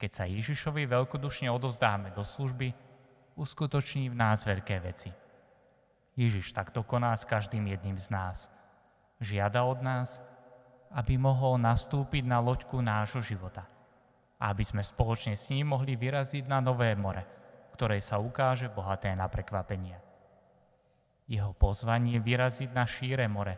Keď 0.00 0.10
sa 0.10 0.24
Ježišovi 0.26 0.90
veľkodušne 0.90 1.46
odovzdáme 1.50 2.10
do 2.10 2.26
služby, 2.26 2.74
uskutoční 3.38 4.10
v 4.10 4.16
nás 4.18 4.42
veľké 4.42 4.76
veci. 4.82 5.12
Ježiš 6.18 6.52
takto 6.52 6.82
koná 6.82 7.14
s 7.14 7.24
každým 7.24 7.64
jedným 7.70 7.96
z 7.96 8.10
nás. 8.10 8.52
Žiada 9.20 9.64
od 9.64 9.80
nás, 9.80 10.18
aby 10.90 11.14
mohol 11.20 11.60
nastúpiť 11.60 12.26
na 12.26 12.42
loďku 12.42 12.82
nášho 12.82 13.22
života. 13.22 13.68
Aby 14.40 14.64
sme 14.64 14.82
spoločne 14.82 15.36
s 15.36 15.52
ním 15.52 15.76
mohli 15.76 15.94
vyraziť 15.94 16.48
na 16.48 16.58
nové 16.64 16.96
more, 16.96 17.22
ktoré 17.76 18.00
sa 18.00 18.18
ukáže 18.18 18.72
bohaté 18.72 19.12
na 19.14 19.28
prekvapenia. 19.28 20.00
Jeho 21.30 21.54
pozvanie 21.54 22.18
vyraziť 22.18 22.74
na 22.74 22.82
šíre 22.88 23.28
more 23.30 23.54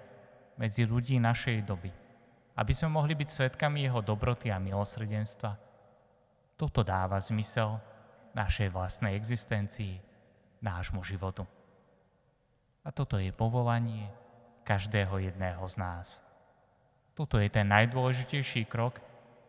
medzi 0.60 0.84
ľudí 0.84 1.16
našej 1.16 1.64
doby, 1.64 1.88
aby 2.56 2.72
sme 2.76 2.92
mohli 2.92 3.16
byť 3.16 3.28
svetkami 3.28 3.84
jeho 3.84 4.04
dobroty 4.04 4.52
a 4.52 4.60
milosrdenstva. 4.60 5.56
Toto 6.56 6.84
dáva 6.84 7.18
zmysel 7.18 7.80
našej 8.36 8.68
vlastnej 8.72 9.16
existencii, 9.16 10.00
nášmu 10.60 11.00
životu. 11.04 11.48
A 12.82 12.90
toto 12.90 13.16
je 13.16 13.30
povolanie 13.32 14.10
každého 14.62 15.22
jedného 15.22 15.62
z 15.66 15.74
nás. 15.80 16.06
Toto 17.12 17.36
je 17.36 17.48
ten 17.52 17.68
najdôležitejší 17.68 18.68
krok 18.68 19.00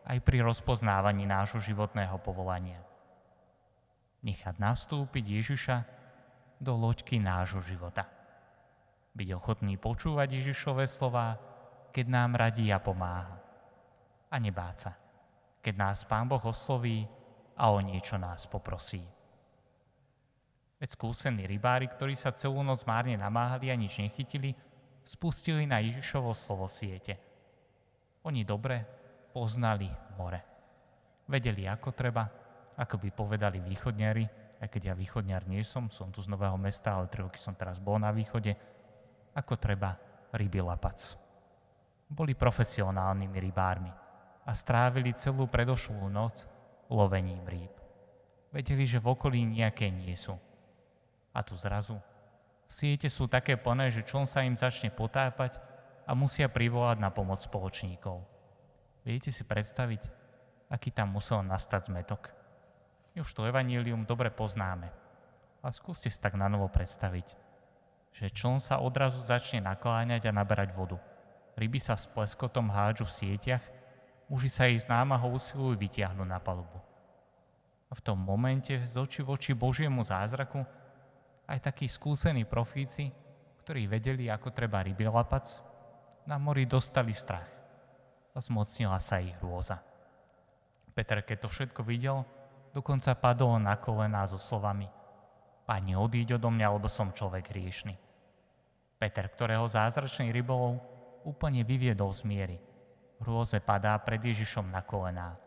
aj 0.04 0.20
pri 0.20 0.44
rozpoznávaní 0.44 1.24
nášho 1.24 1.60
životného 1.60 2.20
povolania. 2.20 2.80
Nechať 4.20 4.56
nastúpiť 4.60 5.24
Ježiša 5.40 5.76
do 6.60 6.76
loďky 6.76 7.20
nášho 7.20 7.60
života 7.64 8.08
byť 9.14 9.28
ochotný 9.38 9.78
počúvať 9.78 10.42
Ježišové 10.42 10.90
slova, 10.90 11.38
keď 11.94 12.06
nám 12.10 12.34
radí 12.34 12.74
a 12.74 12.82
pomáha. 12.82 13.38
A 14.26 14.36
nebáť 14.42 14.76
sa, 14.82 14.92
keď 15.62 15.74
nás 15.78 16.02
Pán 16.02 16.26
Boh 16.26 16.42
osloví 16.42 17.06
a 17.54 17.70
o 17.70 17.78
niečo 17.78 18.18
nás 18.18 18.50
poprosí. 18.50 18.98
Veď 20.82 20.90
skúsení 20.90 21.46
rybári, 21.46 21.86
ktorí 21.86 22.18
sa 22.18 22.34
celú 22.34 22.66
noc 22.66 22.82
márne 22.82 23.14
namáhali 23.14 23.70
a 23.70 23.78
nič 23.78 24.02
nechytili, 24.02 24.58
spustili 25.06 25.70
na 25.70 25.78
Ježišovo 25.78 26.34
slovo 26.34 26.66
siete. 26.66 27.14
Oni 28.26 28.42
dobre 28.42 28.82
poznali 29.30 29.86
more. 30.18 30.40
Vedeli, 31.30 31.62
ako 31.70 31.94
treba, 31.94 32.26
ako 32.74 32.98
by 32.98 33.08
povedali 33.14 33.62
východniari, 33.62 34.26
aj 34.58 34.66
keď 34.66 34.82
ja 34.90 34.94
východniar 34.98 35.46
nie 35.46 35.62
som, 35.62 35.86
som 35.94 36.10
tu 36.10 36.18
z 36.20 36.26
Nového 36.26 36.58
mesta, 36.58 36.98
ale 36.98 37.06
tri 37.06 37.22
roky 37.22 37.38
som 37.38 37.54
teraz 37.54 37.78
bol 37.78 38.02
na 38.02 38.10
východe, 38.10 38.50
ako 39.38 39.54
treba 39.62 39.94
ryby 40.34 40.58
lapac. 40.58 41.23
Boli 42.08 42.36
profesionálnymi 42.36 43.38
rybármi 43.40 43.92
a 44.44 44.52
strávili 44.52 45.16
celú 45.16 45.48
predošlú 45.48 46.06
noc 46.12 46.44
lovením 46.92 47.42
rýb. 47.48 47.72
Vedeli, 48.52 48.86
že 48.86 49.02
v 49.02 49.10
okolí 49.16 49.42
nejaké 49.42 49.90
nie 49.90 50.14
sú. 50.14 50.36
A 51.34 51.42
tu 51.42 51.58
zrazu 51.58 51.98
siete 52.70 53.10
sú 53.10 53.26
také 53.26 53.58
plné, 53.58 53.90
že 53.90 54.06
čln 54.06 54.28
sa 54.28 54.46
im 54.46 54.54
začne 54.54 54.94
potápať 54.94 55.58
a 56.06 56.12
musia 56.14 56.46
privolať 56.46 57.00
na 57.00 57.10
pomoc 57.10 57.42
spoločníkov. 57.42 58.22
Viete 59.02 59.34
si 59.34 59.42
predstaviť, 59.42 60.02
aký 60.70 60.94
tam 60.94 61.16
musel 61.16 61.42
nastať 61.42 61.90
zmetok? 61.90 62.30
Už 63.18 63.30
to 63.30 63.46
evanílium 63.46 64.06
dobre 64.06 64.30
poznáme, 64.30 64.88
ale 65.62 65.72
skúste 65.72 66.10
si 66.10 66.18
tak 66.18 66.38
na 66.38 66.46
novo 66.46 66.66
predstaviť 66.70 67.44
že 68.14 68.30
čln 68.30 68.62
sa 68.62 68.78
odrazu 68.78 69.18
začne 69.26 69.58
nakláňať 69.58 70.30
a 70.30 70.32
naberať 70.32 70.70
vodu. 70.70 71.02
Ryby 71.54 71.78
sa 71.78 71.94
s 71.94 72.10
pleskotom 72.10 72.70
hádžu 72.70 73.06
v 73.06 73.16
sieťach, 73.16 73.64
muži 74.26 74.50
sa 74.50 74.66
ich 74.66 74.82
z 74.82 74.90
námahou 74.90 75.38
usilujú 75.38 75.78
vytiahnuť 75.78 76.28
na 76.28 76.42
palubu. 76.42 76.78
A 77.88 77.92
v 77.94 78.00
tom 78.02 78.18
momente 78.18 78.74
z 78.74 78.94
oči 78.98 79.22
voči 79.22 79.54
Božiemu 79.54 80.02
zázraku 80.02 80.66
aj 81.46 81.58
takí 81.62 81.86
skúsení 81.86 82.42
profíci, 82.42 83.14
ktorí 83.62 83.86
vedeli, 83.86 84.26
ako 84.26 84.50
treba 84.50 84.82
ryby 84.82 85.06
lapac, 85.06 85.46
na 86.26 86.40
mori 86.40 86.66
dostali 86.66 87.12
strach 87.12 87.46
a 88.34 88.38
zmocnila 88.40 88.98
sa 88.98 89.20
ich 89.20 89.36
hrôza. 89.38 89.78
Peter, 90.94 91.22
keď 91.22 91.46
to 91.46 91.48
všetko 91.50 91.80
videl, 91.86 92.22
dokonca 92.74 93.14
padol 93.14 93.58
na 93.58 93.78
kolená 93.78 94.26
so 94.26 94.38
slovami 94.38 94.86
Pani, 95.64 95.96
odíď 95.96 96.36
odo 96.36 96.52
mňa, 96.52 96.76
lebo 96.76 96.92
som 96.92 97.08
človek 97.08 97.48
hriešný. 97.48 97.96
Peter, 99.00 99.24
ktorého 99.32 99.64
zázračný 99.64 100.28
rybolov 100.28 100.76
úplne 101.24 101.64
vyviedol 101.64 102.12
z 102.12 102.22
miery. 102.28 102.58
Hrôze 103.24 103.58
padá 103.64 103.96
pred 103.98 104.20
Ježišom 104.20 104.68
na 104.68 104.84
kolená. 104.84 105.40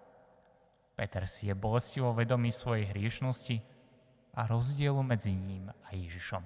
Peter 0.97 1.29
si 1.29 1.47
je 1.47 1.53
bolestivo 1.53 2.09
vedomý 2.17 2.49
svojej 2.49 2.89
hriešnosti 2.89 3.61
a 4.33 4.49
rozdielu 4.49 4.97
medzi 5.05 5.37
ním 5.37 5.69
a 5.69 5.89
Ježišom. 5.93 6.43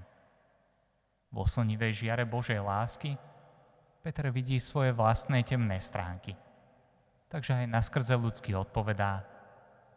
V 1.32 1.36
oslnivej 1.40 2.04
žiare 2.04 2.28
Božej 2.28 2.60
lásky 2.60 3.16
Peter 4.04 4.28
vidí 4.34 4.60
svoje 4.60 4.92
vlastné 4.92 5.46
temné 5.48 5.80
stránky. 5.80 6.36
Takže 7.32 7.64
aj 7.64 7.72
naskrze 7.72 8.20
ľudský 8.20 8.60
odpovedá, 8.60 9.24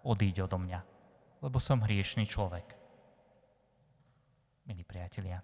odíď 0.06 0.46
odo 0.46 0.62
mňa, 0.62 0.80
lebo 1.42 1.58
som 1.58 1.82
hriešný 1.82 2.28
človek. 2.28 2.78
Milí 4.70 4.86
priatelia, 4.86 5.42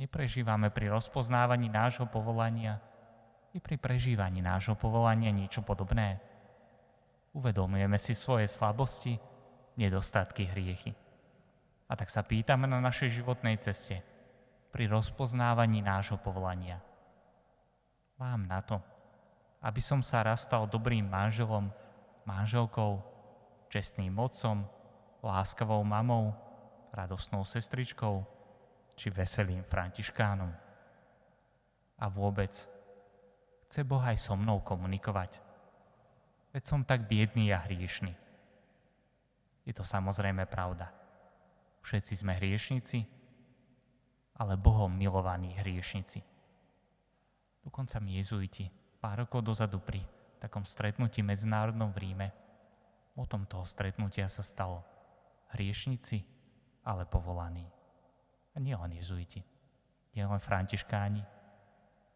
neprežívame 0.00 0.72
pri 0.72 0.88
rozpoznávaní 0.88 1.68
nášho 1.68 2.08
povolania 2.08 2.80
i 3.52 3.60
pri 3.60 3.76
prežívaní 3.76 4.40
nášho 4.40 4.72
povolania 4.72 5.28
niečo 5.28 5.60
podobné. 5.60 6.16
Uvedomujeme 7.36 8.00
si 8.00 8.16
svoje 8.16 8.48
slabosti, 8.48 9.20
nedostatky, 9.76 10.48
hriechy. 10.48 10.96
A 11.84 11.92
tak 12.00 12.08
sa 12.08 12.24
pýtame 12.24 12.64
na 12.64 12.80
našej 12.80 13.20
životnej 13.20 13.60
ceste 13.60 14.00
pri 14.72 14.88
rozpoznávaní 14.88 15.84
nášho 15.84 16.16
povolania. 16.16 16.80
Mám 18.16 18.48
na 18.48 18.64
to, 18.64 18.80
aby 19.60 19.84
som 19.84 20.00
sa 20.00 20.24
rastal 20.24 20.64
dobrým 20.64 21.04
manželom, 21.04 21.68
manželkou, 22.24 23.04
čestným 23.68 24.16
otcom, 24.16 24.64
láskavou 25.20 25.84
mamou, 25.84 26.32
radosnou 26.94 27.44
sestričkou, 27.44 28.39
či 29.00 29.08
veselým 29.08 29.64
františkánom. 29.64 30.52
A 31.96 32.04
vôbec, 32.12 32.52
chce 33.64 33.80
Boh 33.80 34.04
aj 34.04 34.20
so 34.20 34.36
mnou 34.36 34.60
komunikovať. 34.60 35.40
Veď 36.52 36.62
som 36.68 36.84
tak 36.84 37.08
biedný 37.08 37.48
a 37.56 37.64
hriešný. 37.64 38.12
Je 39.64 39.72
to 39.72 39.80
samozrejme 39.80 40.44
pravda. 40.44 40.92
Všetci 41.80 42.20
sme 42.20 42.36
hriešnici, 42.36 43.08
ale 44.36 44.60
Bohom 44.60 44.92
milovaní 44.92 45.56
hriešnici. 45.56 46.20
Dokonca 47.64 47.96
mi 48.04 48.20
jezuiti 48.20 48.68
pár 49.00 49.24
rokov 49.24 49.40
dozadu 49.48 49.80
pri 49.80 50.04
takom 50.36 50.68
stretnutí 50.68 51.24
medzinárodnom 51.24 51.88
v 51.96 52.00
Ríme, 52.04 52.28
o 53.16 53.24
tom 53.24 53.48
toho 53.48 53.64
stretnutia 53.64 54.28
sa 54.28 54.44
stalo 54.44 54.84
hriešnici, 55.56 56.20
ale 56.84 57.04
povolaní. 57.08 57.79
A 58.54 58.56
nie 58.58 58.74
len 58.74 58.92
jezuiti, 58.98 59.40
nie 60.18 60.24
len 60.26 60.42
františkáni, 60.42 61.22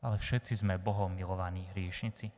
ale 0.03 0.17
všetci 0.19 0.61
sme 0.61 0.83
Bohom 0.83 1.15
milovaní 1.15 1.71
hriešnici. 1.73 2.29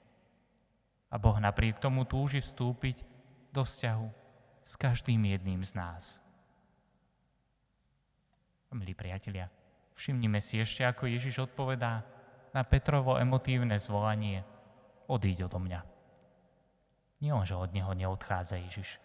A 1.10 1.16
Boh 1.16 1.38
napriek 1.40 1.80
tomu 1.80 2.04
túži 2.04 2.44
vstúpiť 2.44 3.02
do 3.50 3.64
vzťahu 3.64 4.08
s 4.60 4.72
každým 4.76 5.22
jedným 5.24 5.64
z 5.64 5.72
nás. 5.74 6.04
Milí 8.76 8.92
priatelia, 8.92 9.48
všimnime 9.96 10.36
si 10.44 10.60
ešte, 10.60 10.84
ako 10.84 11.08
Ježiš 11.08 11.48
odpovedá 11.48 12.04
na 12.52 12.60
Petrovo 12.60 13.16
emotívne 13.16 13.80
zvolanie 13.80 14.44
odíď 15.08 15.48
odo 15.48 15.56
mňa. 15.56 15.80
Nie 17.24 17.32
on, 17.32 17.48
že 17.48 17.56
od 17.56 17.72
neho 17.72 17.96
neodchádza 17.96 18.60
Ježiš, 18.60 19.00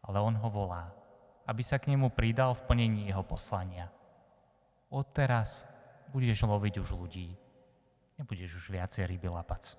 ale 0.00 0.24
on 0.24 0.32
ho 0.40 0.48
volá, 0.48 0.88
aby 1.44 1.60
sa 1.60 1.76
k 1.76 1.92
nemu 1.92 2.08
pridal 2.16 2.56
v 2.56 2.64
plnení 2.64 3.12
jeho 3.12 3.20
poslania 3.20 3.92
odteraz 4.94 5.66
budeš 6.14 6.46
loviť 6.46 6.78
už 6.78 6.94
ľudí. 6.94 7.34
Nebudeš 8.14 8.62
už 8.62 8.70
viacej 8.70 9.10
ryby 9.10 9.26
lapac. 9.26 9.74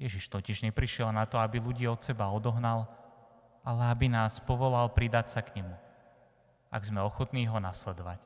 Ježiš 0.00 0.32
totiž 0.32 0.64
neprišiel 0.64 1.12
na 1.12 1.28
to, 1.28 1.36
aby 1.36 1.60
ľudí 1.60 1.84
od 1.84 2.00
seba 2.00 2.32
odohnal, 2.32 2.88
ale 3.60 3.92
aby 3.92 4.08
nás 4.08 4.40
povolal 4.40 4.88
pridať 4.88 5.36
sa 5.36 5.44
k 5.44 5.60
nemu, 5.60 5.76
ak 6.72 6.82
sme 6.88 7.04
ochotní 7.04 7.44
ho 7.44 7.60
nasledovať. 7.60 8.16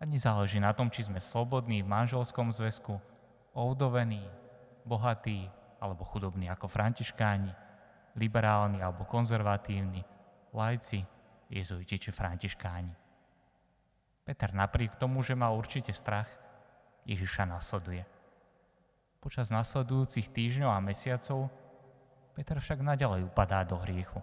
A 0.00 0.08
nezáleží 0.08 0.58
na 0.58 0.74
tom, 0.74 0.90
či 0.90 1.06
sme 1.06 1.22
slobodní 1.22 1.86
v 1.86 1.92
manželskom 1.94 2.50
zväzku, 2.50 2.98
ovdovení, 3.54 4.26
bohatí 4.82 5.46
alebo 5.78 6.02
chudobní 6.02 6.50
ako 6.50 6.66
františkáni, 6.66 7.54
liberálni 8.18 8.82
alebo 8.82 9.06
konzervatívni, 9.06 10.02
lajci, 10.50 11.06
jezuiti 11.46 11.94
či 12.02 12.10
františkáni. 12.10 13.09
Peter 14.24 14.52
napriek 14.52 14.96
tomu, 15.00 15.24
že 15.24 15.38
mal 15.38 15.56
určite 15.56 15.90
strach, 15.90 16.28
Ježiša 17.08 17.48
nasleduje. 17.48 18.04
Počas 19.20 19.52
nasledujúcich 19.52 20.32
týždňov 20.32 20.70
a 20.72 20.80
mesiacov 20.80 21.52
Peter 22.32 22.56
však 22.56 22.80
naďalej 22.80 23.28
upadá 23.28 23.66
do 23.68 23.76
hriechu. 23.84 24.22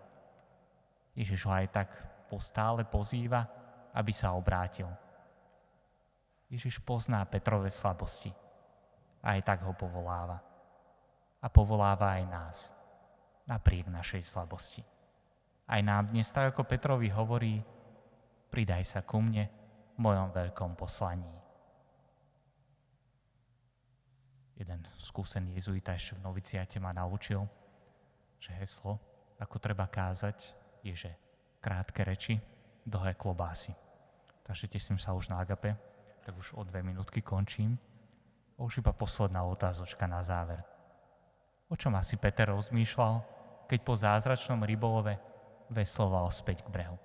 Ježiš 1.13 1.45
ho 1.45 1.53
aj 1.53 1.67
tak 1.69 1.89
postále 2.29 2.85
pozýva, 2.85 3.45
aby 3.93 4.13
sa 4.13 4.33
obrátil. 4.33 4.89
Ježiš 6.47 6.79
pozná 6.81 7.21
Petrove 7.27 7.67
slabosti 7.67 8.31
a 9.21 9.35
aj 9.35 9.41
tak 9.43 9.59
ho 9.65 9.73
povoláva. 9.75 10.39
A 11.43 11.47
povoláva 11.51 12.17
aj 12.17 12.23
nás, 12.25 12.57
napriek 13.45 13.91
našej 13.91 14.23
slabosti. 14.25 14.81
Aj 15.67 15.81
nám 15.83 16.09
dnes 16.09 16.31
tak 16.31 16.55
ako 16.55 16.63
Petrovi 16.63 17.11
hovorí, 17.11 17.59
pridaj 18.47 18.87
sa 18.87 18.99
ku 19.03 19.19
mne 19.19 19.56
mojom 19.97 20.29
veľkom 20.33 20.77
poslaní. 20.77 21.47
jeden 24.57 24.81
skúsený 24.97 25.53
jezuita 25.53 25.93
ešte 25.93 26.17
v 26.17 26.25
noviciate 26.25 26.81
ma 26.81 26.89
naučil, 26.89 27.45
že 28.41 28.57
heslo, 28.57 28.97
ako 29.37 29.61
treba 29.61 29.85
kázať, 29.85 30.57
je, 30.81 30.93
že 30.97 31.11
krátke 31.61 32.01
reči, 32.01 32.41
dlhé 32.81 33.13
klobásy. 33.13 33.77
Takže 34.41 34.65
teším 34.65 34.97
sa 34.97 35.13
už 35.13 35.29
na 35.29 35.45
agape, 35.45 35.77
tak 36.25 36.33
už 36.33 36.57
o 36.57 36.65
dve 36.65 36.81
minútky 36.81 37.21
končím. 37.21 37.77
Už 38.57 38.81
iba 38.81 38.89
posledná 38.89 39.45
otázočka 39.45 40.09
na 40.09 40.25
záver. 40.25 40.65
O 41.69 41.77
čom 41.77 41.93
asi 41.93 42.17
Peter 42.17 42.49
rozmýšľal, 42.49 43.21
keď 43.69 43.79
po 43.85 43.93
zázračnom 43.93 44.65
rybolove 44.65 45.21
vesloval 45.69 46.33
späť 46.33 46.65
k 46.65 46.71
brehu? 46.73 46.97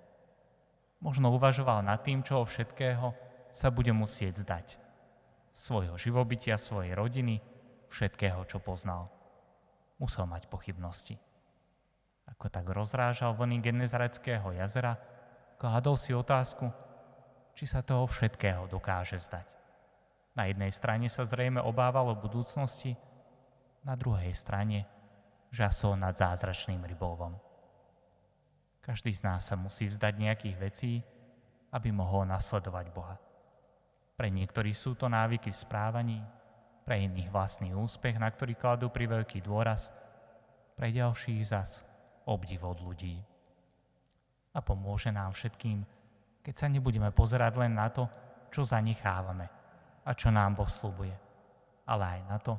Možno 1.03 1.35
uvažoval 1.35 1.83
nad 1.83 1.99
tým, 2.07 2.23
čo 2.23 2.47
všetkého 2.47 3.11
sa 3.51 3.69
bude 3.75 3.91
musieť 3.91 4.47
zdať 4.47 4.67
svojho 5.53 5.99
živobytia, 6.01 6.57
svojej 6.57 6.97
rodiny, 6.97 7.43
všetkého, 7.93 8.47
čo 8.49 8.62
poznal. 8.62 9.11
Musel 10.01 10.25
mať 10.25 10.49
pochybnosti. 10.49 11.21
Ako 12.33 12.49
tak 12.49 12.65
rozrážal 12.71 13.37
vlny 13.37 13.61
Genezareckého 13.61 14.57
jazera, 14.57 14.97
kládol 15.61 16.01
si 16.01 16.17
otázku, 16.17 16.73
či 17.53 17.69
sa 17.69 17.85
toho 17.85 18.09
všetkého 18.09 18.65
dokáže 18.73 19.21
vzdať. 19.21 19.47
Na 20.33 20.49
jednej 20.49 20.73
strane 20.73 21.12
sa 21.12 21.29
zrejme 21.29 21.61
obával 21.61 22.09
o 22.09 22.17
budúcnosti, 22.17 22.97
na 23.85 23.93
druhej 23.99 24.33
strane 24.33 24.88
žasol 25.53 26.01
nad 26.01 26.17
zázračným 26.17 26.81
rybolovom. 26.88 27.37
Každý 28.83 29.14
z 29.14 29.23
nás 29.23 29.47
sa 29.47 29.55
musí 29.55 29.87
vzdať 29.87 30.14
nejakých 30.18 30.57
vecí, 30.59 30.92
aby 31.71 31.95
mohol 31.95 32.27
nasledovať 32.27 32.87
Boha. 32.90 33.14
Pre 34.18 34.27
niektorých 34.27 34.75
sú 34.75 34.99
to 34.99 35.07
návyky 35.07 35.55
v 35.55 35.62
správaní, 35.62 36.18
pre 36.83 36.99
iných 36.99 37.31
vlastný 37.31 37.79
úspech, 37.79 38.18
na 38.18 38.27
ktorý 38.27 38.59
kladú 38.59 38.90
pri 38.90 39.07
veľký 39.07 39.38
dôraz, 39.38 39.95
pre 40.75 40.90
ďalších 40.90 41.42
zas 41.47 41.87
obdiv 42.27 42.59
od 42.66 42.83
ľudí. 42.83 43.23
A 44.53 44.59
pomôže 44.59 45.14
nám 45.14 45.31
všetkým, 45.31 45.87
keď 46.42 46.55
sa 46.59 46.66
nebudeme 46.66 47.14
pozerať 47.14 47.62
len 47.62 47.79
na 47.79 47.87
to, 47.87 48.11
čo 48.51 48.66
zanechávame 48.66 49.47
a 50.03 50.11
čo 50.11 50.35
nám 50.35 50.59
Boh 50.59 50.66
slubuje, 50.66 51.14
ale 51.87 52.18
aj 52.18 52.21
na 52.27 52.38
to, 52.42 52.59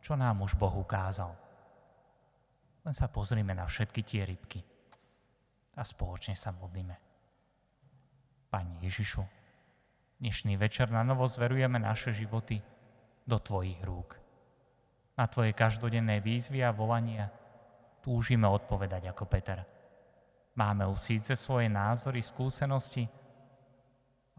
čo 0.00 0.16
nám 0.16 0.40
už 0.40 0.56
Boh 0.56 0.72
ukázal. 0.72 1.36
Len 2.88 2.94
sa 2.96 3.04
pozrime 3.12 3.52
na 3.52 3.68
všetky 3.68 4.00
tie 4.00 4.24
rybky 4.24 4.75
a 5.76 5.82
spoločne 5.84 6.32
sa 6.32 6.56
modlíme. 6.56 6.96
Pani 8.48 8.80
Ježišu, 8.80 9.36
Dnešný 10.16 10.56
večer 10.56 10.88
na 10.88 11.04
novo 11.04 11.28
zverujeme 11.28 11.76
naše 11.76 12.08
životy 12.08 12.56
do 13.28 13.36
Tvojich 13.36 13.84
rúk. 13.84 14.16
Na 15.12 15.28
Tvoje 15.28 15.52
každodenné 15.52 16.24
výzvy 16.24 16.64
a 16.64 16.72
volania 16.72 17.28
túžime 18.00 18.48
odpovedať 18.48 19.12
ako 19.12 19.24
Peter. 19.28 19.60
Máme 20.56 20.88
už 20.88 20.96
síce 20.96 21.36
svoje 21.36 21.68
názory, 21.68 22.24
skúsenosti, 22.24 23.04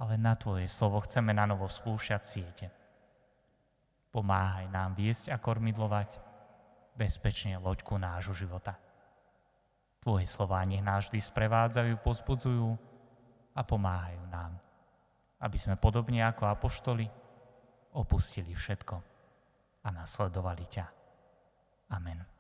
ale 0.01 0.17
na 0.17 0.33
Tvoje 0.33 0.65
slovo 0.65 0.97
chceme 1.05 1.29
na 1.29 1.45
novo 1.45 1.69
skúšať 1.69 2.21
siete. 2.25 2.67
Pomáhaj 4.09 4.73
nám 4.73 4.97
viesť 4.97 5.29
a 5.29 5.37
kormidlovať 5.37 6.17
bezpečne 6.97 7.61
loďku 7.61 8.01
nášho 8.01 8.33
života. 8.33 8.81
Tvoje 10.07 10.23
slová 10.23 10.63
nech 10.63 10.79
nás 10.79 11.11
vždy 11.11 11.19
sprevádzajú, 11.19 11.99
pozbudzujú 11.99 12.79
a 13.51 13.61
pomáhajú 13.67 14.23
nám 14.31 14.55
aby 15.41 15.57
sme 15.57 15.77
podobne 15.77 16.25
ako 16.25 16.49
apoštoli 16.49 17.05
opustili 17.97 18.53
všetko 18.53 18.95
a 19.85 19.87
nasledovali 19.93 20.65
ťa. 20.65 20.85
Amen. 21.93 22.36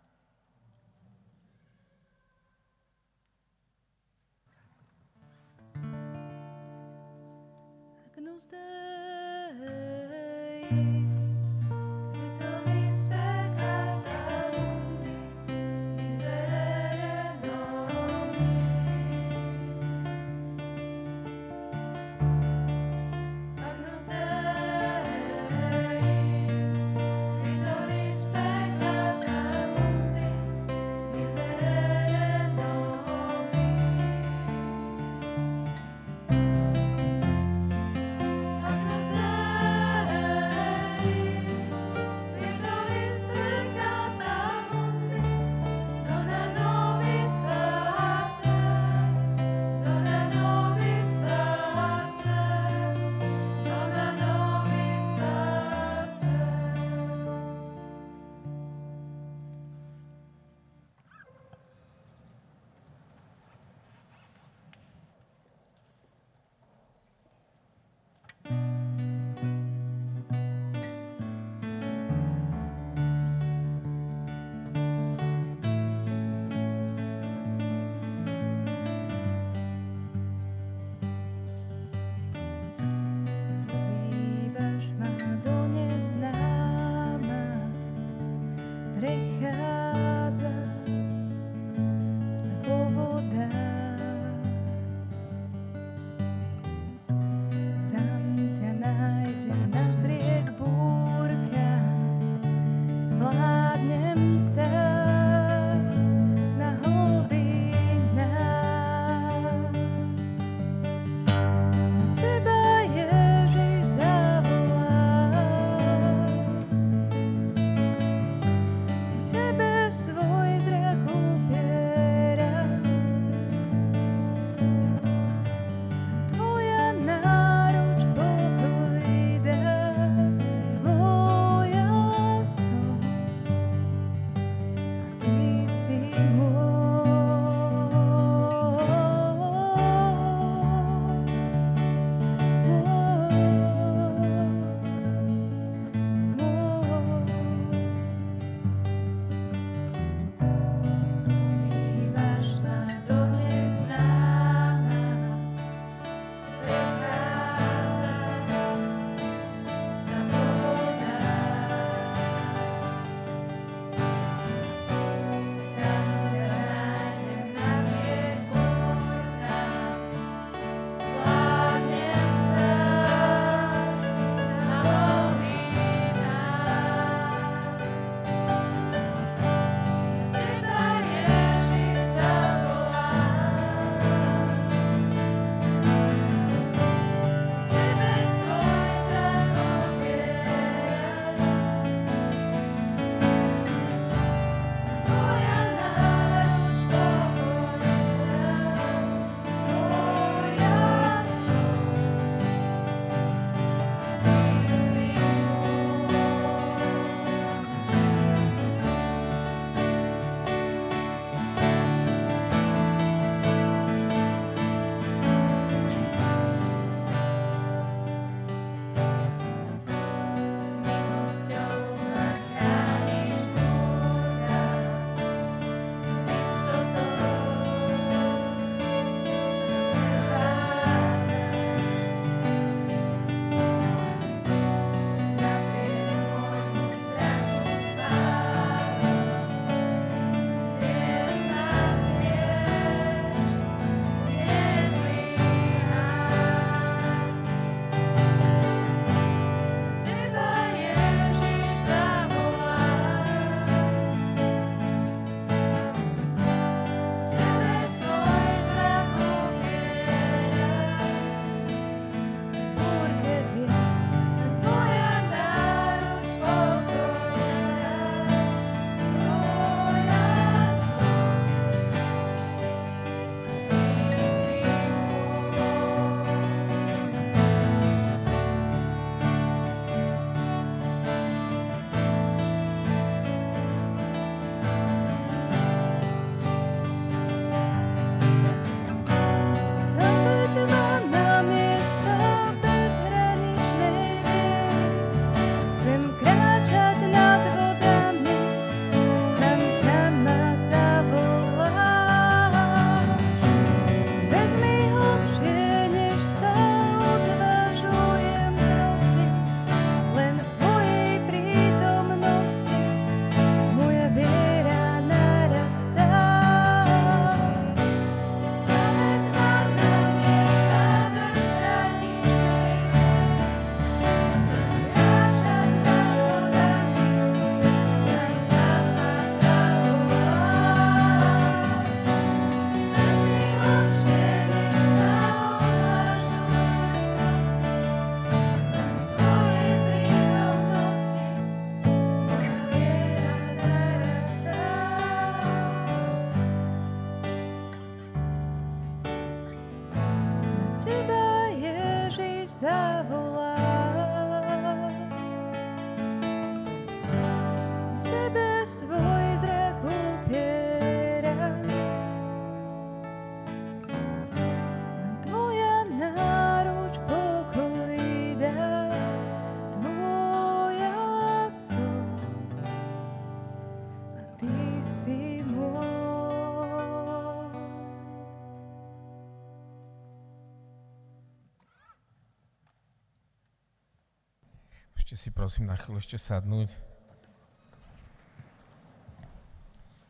Prosím 385.47 385.71
na 385.71 385.79
chvíľu 385.79 386.03
ešte 386.03 386.19
sadnúť. 386.19 386.75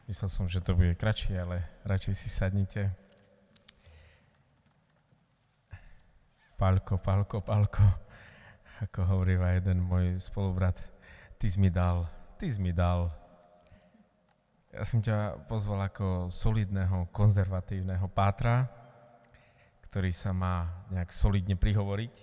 Myslel 0.10 0.30
som, 0.34 0.50
že 0.50 0.66
to 0.66 0.74
bude 0.74 0.98
kratšie, 0.98 1.38
ale 1.38 1.62
radšej 1.86 2.14
si 2.18 2.26
sadnite. 2.26 2.90
Pálko, 6.58 6.98
pálko, 6.98 7.46
pálko, 7.46 7.86
ako 8.82 9.00
hovoríva 9.14 9.54
jeden 9.54 9.86
môj 9.86 10.18
spolubrat, 10.18 10.82
ty 11.38 11.54
si 11.54 11.62
mi 11.62 11.70
dal, 11.70 12.10
ty 12.42 12.50
si 12.50 12.58
mi 12.58 12.74
dal. 12.74 13.14
Ja 14.74 14.90
som 14.90 15.06
ťa 15.06 15.46
pozval 15.46 15.86
ako 15.86 16.34
solidného, 16.34 17.14
konzervatívneho 17.14 18.10
pátra, 18.10 18.66
ktorý 19.86 20.10
sa 20.10 20.34
má 20.34 20.82
nejak 20.90 21.14
solidne 21.14 21.54
prihovoriť. 21.54 22.14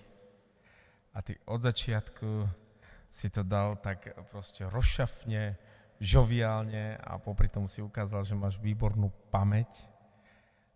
A 1.15 1.23
ty 1.23 1.39
od 1.47 1.63
začiatku 1.63 2.64
si 3.15 3.31
to 3.31 3.47
dal 3.47 3.79
tak 3.79 4.11
proste 4.35 4.67
rozšafne, 4.67 5.55
žoviálne 6.03 6.99
a 6.99 7.15
popri 7.23 7.47
tom 7.47 7.71
si 7.71 7.79
ukázal, 7.79 8.27
že 8.27 8.35
máš 8.35 8.59
výbornú 8.59 9.15
pamäť, 9.31 9.71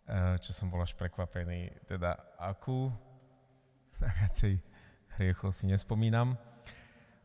eh, 0.07 0.39
čo 0.39 0.55
som 0.55 0.71
bol 0.71 0.79
až 0.79 0.95
prekvapený. 0.95 1.75
Teda 1.91 2.15
akú? 2.39 2.95
Na 3.99 4.15
viacej 4.23 4.63
hriechov 5.19 5.51
si 5.51 5.67
nespomínam. 5.67 6.39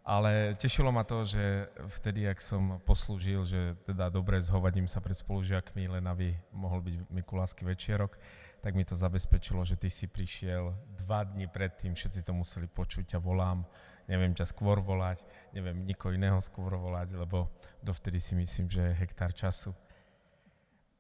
Ale 0.04 0.58
tešilo 0.60 0.92
ma 0.92 1.08
to, 1.08 1.24
že 1.24 1.70
vtedy, 2.02 2.28
ak 2.28 2.44
som 2.44 2.82
poslúžil, 2.84 3.48
že 3.48 3.78
teda 3.88 4.12
dobre 4.12 4.36
zhovadím 4.42 4.84
sa 4.84 5.00
pred 5.00 5.16
spolužiakmi, 5.16 5.88
len 5.88 6.04
aby 6.10 6.36
mohol 6.52 6.84
byť 6.84 7.08
Mikulášsky 7.08 7.64
večierok, 7.64 8.20
tak 8.60 8.76
mi 8.76 8.84
to 8.84 9.00
zabezpečilo, 9.00 9.64
že 9.64 9.80
ty 9.80 9.88
si 9.88 10.12
prišiel 10.12 10.76
dva 11.00 11.24
dni 11.24 11.48
predtým, 11.48 11.96
všetci 11.96 12.20
to 12.20 12.36
museli 12.36 12.68
počuť 12.68 13.16
a 13.16 13.24
volám 13.24 13.64
neviem 14.08 14.36
ťa 14.36 14.46
skôr 14.50 14.84
volať, 14.84 15.24
neviem 15.56 15.86
nikoho 15.86 16.16
iného 16.16 16.40
skôr 16.44 16.76
volať, 16.76 17.16
lebo 17.16 17.52
dovtedy 17.80 18.20
si 18.20 18.36
myslím, 18.36 18.68
že 18.70 18.82
je 18.82 19.00
hektár 19.00 19.32
času. 19.34 19.74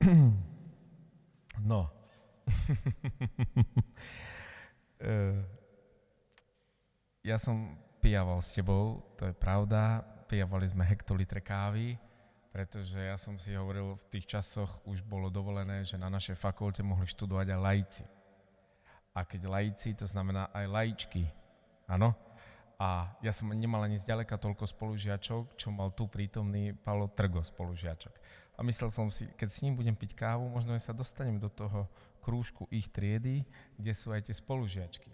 No. 1.53 1.85
Ja 7.23 7.39
som 7.39 7.79
pijaval 8.03 8.43
s 8.43 8.51
tebou, 8.51 8.99
to 9.15 9.31
je 9.31 9.35
pravda, 9.37 10.03
pijavali 10.27 10.67
sme 10.67 10.83
hektolitre 10.83 11.39
kávy, 11.39 11.95
pretože 12.51 12.99
ja 12.99 13.15
som 13.15 13.39
si 13.39 13.55
hovoril, 13.55 13.95
v 13.95 14.05
tých 14.11 14.27
časoch 14.27 14.83
už 14.83 14.99
bolo 15.07 15.31
dovolené, 15.31 15.87
že 15.87 15.95
na 15.95 16.11
našej 16.11 16.35
fakulte 16.35 16.83
mohli 16.83 17.07
študovať 17.07 17.47
aj 17.55 17.59
laici. 17.63 18.03
A 19.15 19.23
keď 19.23 19.47
laici, 19.47 19.95
to 19.95 20.03
znamená 20.03 20.51
aj 20.51 20.65
laičky. 20.67 21.23
Áno? 21.87 22.11
A 22.81 23.13
ja 23.21 23.31
som 23.31 23.53
nemal 23.53 23.85
ani 23.85 24.01
zďaleka 24.01 24.35
toľko 24.41 24.65
spolužiačok, 24.65 25.55
čo 25.55 25.69
mal 25.69 25.93
tu 25.93 26.09
prítomný 26.09 26.73
Paolo 26.73 27.07
Trgo 27.07 27.45
spolužiačok. 27.45 28.13
A 28.57 28.61
myslel 28.65 28.89
som 28.93 29.07
si, 29.09 29.29
keď 29.33 29.49
s 29.49 29.61
ním 29.65 29.77
budem 29.77 29.97
piť 29.97 30.13
kávu, 30.13 30.45
možno 30.49 30.77
sa 30.77 30.93
dostanem 30.93 31.41
do 31.41 31.49
toho 31.49 31.89
krúžku 32.21 32.69
ich 32.69 32.89
triedy, 32.89 33.45
kde 33.77 33.93
sú 33.93 34.13
aj 34.13 34.29
tie 34.29 34.35
spolužiačky. 34.35 35.09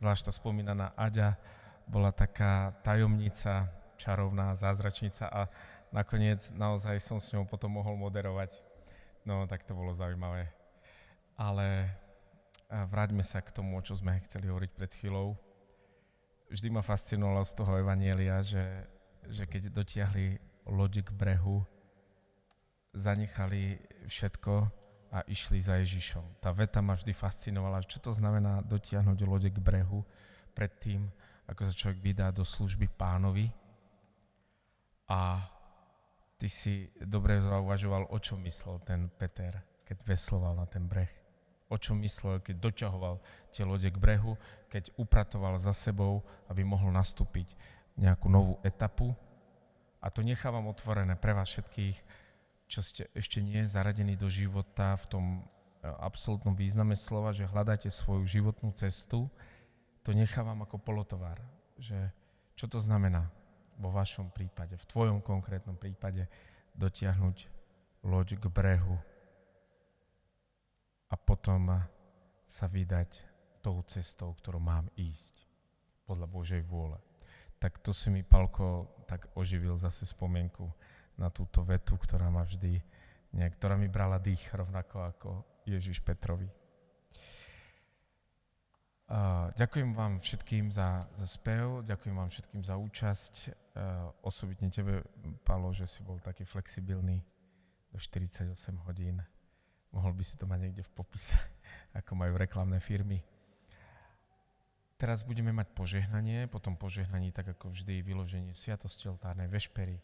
Zvlášť 0.00 0.30
to 0.30 0.32
spomínaná 0.32 0.96
Aďa 0.96 1.38
bola 1.86 2.14
taká 2.14 2.72
tajomnica, 2.82 3.68
čarovná, 4.00 4.56
zázračnica 4.56 5.28
a 5.28 5.40
nakoniec 5.92 6.40
naozaj 6.56 6.96
som 7.02 7.18
s 7.20 7.36
ňou 7.36 7.44
potom 7.44 7.76
mohol 7.76 8.00
moderovať. 8.00 8.56
No, 9.28 9.44
tak 9.44 9.68
to 9.68 9.76
bolo 9.76 9.92
zaujímavé. 9.92 10.48
Ale 11.36 11.92
vráťme 12.70 13.20
sa 13.20 13.44
k 13.44 13.52
tomu, 13.52 13.76
o 13.76 13.84
čo 13.84 13.92
sme 13.92 14.16
chceli 14.24 14.48
hovoriť 14.48 14.70
pred 14.72 14.92
chvíľou 14.96 15.36
vždy 16.50 16.68
ma 16.68 16.82
fascinovalo 16.82 17.46
z 17.46 17.52
toho 17.54 17.72
Evanielia, 17.78 18.42
že, 18.42 18.66
že 19.30 19.46
keď 19.46 19.70
dotiahli 19.70 20.36
loď 20.66 21.06
k 21.06 21.10
brehu, 21.14 21.62
zanechali 22.90 23.78
všetko 24.10 24.54
a 25.14 25.22
išli 25.30 25.62
za 25.62 25.78
Ježišom. 25.78 26.42
Tá 26.42 26.50
veta 26.50 26.82
ma 26.82 26.98
vždy 26.98 27.14
fascinovala, 27.14 27.86
čo 27.86 28.02
to 28.02 28.10
znamená 28.10 28.62
dotiahnuť 28.66 29.18
lode 29.26 29.50
k 29.50 29.62
brehu 29.62 30.02
predtým, 30.54 31.06
ako 31.46 31.62
sa 31.66 31.74
človek 31.74 31.98
vydá 32.02 32.30
do 32.34 32.42
služby 32.42 32.90
pánovi. 32.94 33.50
A 35.10 35.42
ty 36.38 36.46
si 36.46 36.90
dobre 37.02 37.42
zauvažoval, 37.42 38.10
o 38.10 38.18
čom 38.22 38.42
myslel 38.46 38.78
ten 38.86 39.10
Peter, 39.10 39.58
keď 39.82 39.98
vesloval 40.06 40.54
na 40.54 40.66
ten 40.70 40.86
breh 40.86 41.19
o 41.70 41.76
čom 41.78 42.02
myslel, 42.02 42.42
keď 42.42 42.58
doťahoval 42.58 43.22
tie 43.54 43.62
lode 43.62 43.86
k 43.86 43.96
brehu, 43.96 44.34
keď 44.66 44.90
upratoval 44.98 45.54
za 45.56 45.70
sebou, 45.70 46.26
aby 46.50 46.66
mohol 46.66 46.90
nastúpiť 46.90 47.54
nejakú 47.94 48.26
novú 48.26 48.58
etapu. 48.66 49.14
A 50.02 50.10
to 50.10 50.26
nechávam 50.26 50.66
otvorené 50.66 51.14
pre 51.14 51.30
vás 51.30 51.46
všetkých, 51.54 51.96
čo 52.66 52.80
ste 52.82 53.06
ešte 53.14 53.38
nie 53.38 53.62
zaradení 53.70 54.18
do 54.18 54.26
života 54.26 54.98
v 54.98 55.04
tom 55.06 55.24
e, 55.38 55.40
absolútnom 55.86 56.58
význame 56.58 56.98
slova, 56.98 57.30
že 57.30 57.46
hľadáte 57.46 57.86
svoju 57.90 58.26
životnú 58.26 58.74
cestu, 58.74 59.30
to 60.02 60.10
nechávam 60.10 60.64
ako 60.66 60.80
polotovar. 60.80 61.38
Že, 61.78 62.10
čo 62.56 62.66
to 62.66 62.82
znamená 62.82 63.28
vo 63.76 63.92
vašom 63.92 64.32
prípade, 64.32 64.76
v 64.76 64.88
tvojom 64.88 65.18
konkrétnom 65.20 65.76
prípade 65.76 66.28
dotiahnuť 66.76 67.36
loď 68.04 68.40
k 68.40 68.44
brehu, 68.48 68.96
a 71.10 71.14
potom 71.18 71.82
sa 72.46 72.66
vydať 72.70 73.26
tou 73.60 73.82
cestou, 73.84 74.32
ktorou 74.38 74.62
mám 74.62 74.86
ísť 74.96 75.46
podľa 76.06 76.26
Božej 76.26 76.62
vôle. 76.64 76.96
Tak 77.60 77.82
to 77.84 77.92
si 77.92 78.08
mi, 78.08 78.24
Palko, 78.24 78.88
tak 79.04 79.28
oživil 79.36 79.76
zase 79.76 80.08
spomienku 80.08 80.64
na 81.20 81.28
túto 81.28 81.60
vetu, 81.60 82.00
ktorá 82.00 82.32
ma 82.32 82.46
vždy, 82.46 82.80
nejak, 83.36 83.60
ktorá 83.60 83.76
mi 83.76 83.86
brala 83.86 84.16
dých 84.16 84.48
rovnako 84.56 84.96
ako 85.04 85.30
Ježiš 85.68 86.00
Petrovi. 86.00 86.48
Uh, 89.10 89.50
ďakujem 89.58 89.90
vám 89.90 90.22
všetkým 90.22 90.70
za, 90.70 91.10
za 91.18 91.26
spev, 91.26 91.82
ďakujem 91.82 92.14
vám 92.14 92.30
všetkým 92.30 92.62
za 92.62 92.78
účasť, 92.78 93.34
uh, 93.50 94.14
osobitne 94.22 94.70
tebe, 94.70 95.02
Palo, 95.42 95.74
že 95.74 95.90
si 95.90 96.00
bol 96.06 96.22
taký 96.22 96.46
flexibilný 96.46 97.18
do 97.90 97.98
48 97.98 98.54
hodín. 98.86 99.18
Mohol 99.90 100.12
by 100.14 100.24
si 100.24 100.38
to 100.38 100.46
mať 100.46 100.58
niekde 100.62 100.82
v 100.86 100.92
popise, 100.94 101.34
ako 101.98 102.14
majú 102.14 102.38
reklamné 102.38 102.78
firmy. 102.78 103.18
Teraz 105.00 105.24
budeme 105.24 105.50
mať 105.50 105.72
požehnanie, 105.72 106.44
potom 106.46 106.76
požehnanie, 106.76 107.32
tak 107.32 107.56
ako 107.56 107.72
vždy, 107.72 108.04
vyloženie 108.04 108.52
sviatosti 108.52 109.08
oltárnej 109.08 109.48
vešpery, 109.48 109.96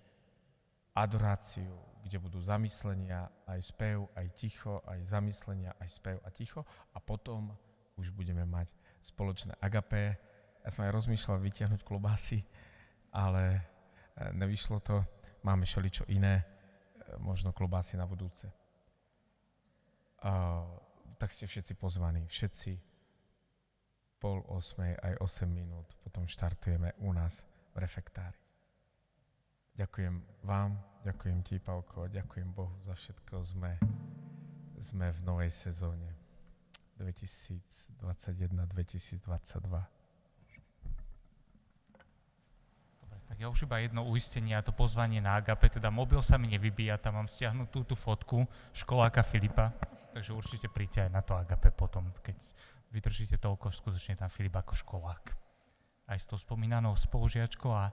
adoráciu, 0.96 1.68
kde 2.00 2.16
budú 2.16 2.40
zamyslenia, 2.40 3.28
aj 3.44 3.60
spev, 3.60 4.08
aj 4.16 4.26
ticho, 4.32 4.80
aj 4.88 5.04
zamyslenia, 5.04 5.76
aj 5.76 5.88
spev 5.92 6.16
a 6.24 6.32
ticho. 6.32 6.64
A 6.96 6.98
potom 6.98 7.52
už 8.00 8.08
budeme 8.16 8.48
mať 8.48 8.72
spoločné 9.04 9.52
agapé. 9.60 10.16
Ja 10.64 10.72
som 10.72 10.88
aj 10.88 10.96
rozmýšľal 10.96 11.44
vytiahnuť 11.44 11.84
klobásy, 11.84 12.40
ale 13.12 13.44
e, 13.52 14.32
nevyšlo 14.32 14.80
to. 14.80 15.04
Máme 15.44 15.68
šeličo 15.68 16.08
iné, 16.08 16.40
e, 16.40 16.44
možno 17.20 17.52
klobásy 17.52 18.00
na 18.00 18.08
budúce 18.08 18.48
tak 21.16 21.32
ste 21.32 21.46
všetci 21.46 21.80
pozvaní, 21.80 22.28
všetci 22.28 22.76
pol 24.16 24.40
osmej 24.48 24.96
aj 25.00 25.16
8 25.20 25.48
minút, 25.48 25.96
potom 26.00 26.28
štartujeme 26.28 26.92
u 27.04 27.12
nás 27.12 27.44
v 27.76 27.84
refektári. 27.84 28.40
Ďakujem 29.76 30.24
vám, 30.40 30.80
ďakujem 31.04 31.44
ti, 31.44 31.60
Pavko, 31.60 32.08
ďakujem 32.08 32.48
Bohu 32.48 32.72
za 32.80 32.96
všetko. 32.96 33.44
Sme, 33.44 33.76
sme 34.80 35.12
v 35.12 35.20
novej 35.20 35.52
sezóne 35.52 36.16
2021-2022. 36.96 39.20
Tak 43.26 43.42
ja 43.42 43.50
už 43.50 43.66
iba 43.68 43.82
jedno 43.82 44.06
uistenie 44.06 44.54
a 44.56 44.62
to 44.64 44.72
pozvanie 44.72 45.20
na 45.20 45.36
Agape, 45.36 45.68
teda 45.68 45.92
mobil 45.92 46.24
sa 46.24 46.40
mi 46.40 46.48
nevybíja, 46.48 46.96
tam 46.96 47.20
mám 47.20 47.28
stiahnuť 47.28 47.68
túto 47.68 47.92
fotku 47.98 48.48
školáka 48.72 49.20
Filipa. 49.20 49.76
Takže 50.16 50.32
určite 50.32 50.72
príďte 50.72 51.04
aj 51.04 51.10
na 51.12 51.20
to 51.20 51.36
Agape 51.36 51.76
potom, 51.76 52.08
keď 52.24 52.40
vydržíte 52.88 53.36
toľko, 53.36 53.68
skutočne 53.68 54.16
tam 54.16 54.32
Filip 54.32 54.56
ako 54.56 54.72
školák. 54.72 55.24
Aj 56.08 56.16
s 56.16 56.24
tou 56.24 56.40
spomínanou 56.40 56.96
spolužiačkou 56.96 57.68
a 57.68 57.92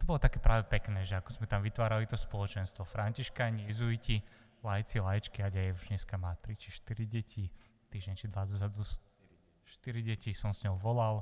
to 0.00 0.08
bolo 0.08 0.16
také 0.16 0.40
práve 0.40 0.64
pekné, 0.64 1.04
že 1.04 1.20
ako 1.20 1.28
sme 1.36 1.44
tam 1.44 1.60
vytvárali 1.60 2.08
to 2.08 2.16
spoločenstvo. 2.16 2.88
Františkáni, 2.88 3.68
jezuiti, 3.68 4.24
lajci, 4.64 5.04
lajčky 5.04 5.44
a 5.44 5.52
aj 5.52 5.76
už 5.76 5.92
dneska 5.92 6.16
má 6.16 6.40
3 6.40 6.56
či 6.56 6.72
4 6.72 7.04
deti, 7.04 7.52
týždeň 7.92 8.14
či 8.16 8.26
dva 8.32 8.48
dozadu 8.48 8.80
4 8.80 10.00
deti 10.00 10.32
som 10.32 10.56
s 10.56 10.64
ňou 10.64 10.80
volal. 10.80 11.20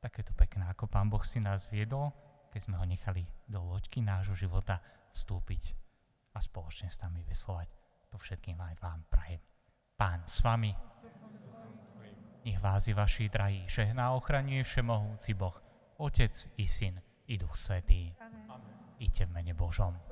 Takéto 0.00 0.32
pekné, 0.32 0.64
ako 0.72 0.88
Pán 0.88 1.12
Boh 1.12 1.28
si 1.28 1.44
nás 1.44 1.68
viedol, 1.68 2.08
keď 2.48 2.60
sme 2.72 2.80
ho 2.80 2.88
nechali 2.88 3.28
do 3.44 3.60
loďky 3.60 4.00
nášho 4.00 4.32
života 4.32 4.80
vstúpiť 5.12 5.76
a 6.32 6.40
spoločne 6.40 6.88
s 6.88 7.04
nami 7.04 7.20
veslovať. 7.20 7.79
To 8.10 8.18
všetkým 8.18 8.58
aj 8.58 8.74
vám 8.82 9.06
prajem. 9.06 9.40
Pán 9.94 10.26
s 10.26 10.42
vami. 10.42 10.74
Nech 12.44 12.60
vás 12.60 12.88
i 12.88 12.96
vaši 12.96 13.28
drahí 13.28 13.68
žehná 13.68 14.16
ochraňuje 14.16 14.64
všemohúci 14.64 15.36
Boh, 15.36 15.54
Otec 16.00 16.32
i 16.56 16.64
Syn 16.66 16.96
i 17.28 17.38
Duch 17.38 17.54
Svetý. 17.54 18.16
Iďte 18.98 19.28
v 19.28 19.30
mene 19.30 19.54
Božom. 19.54 20.09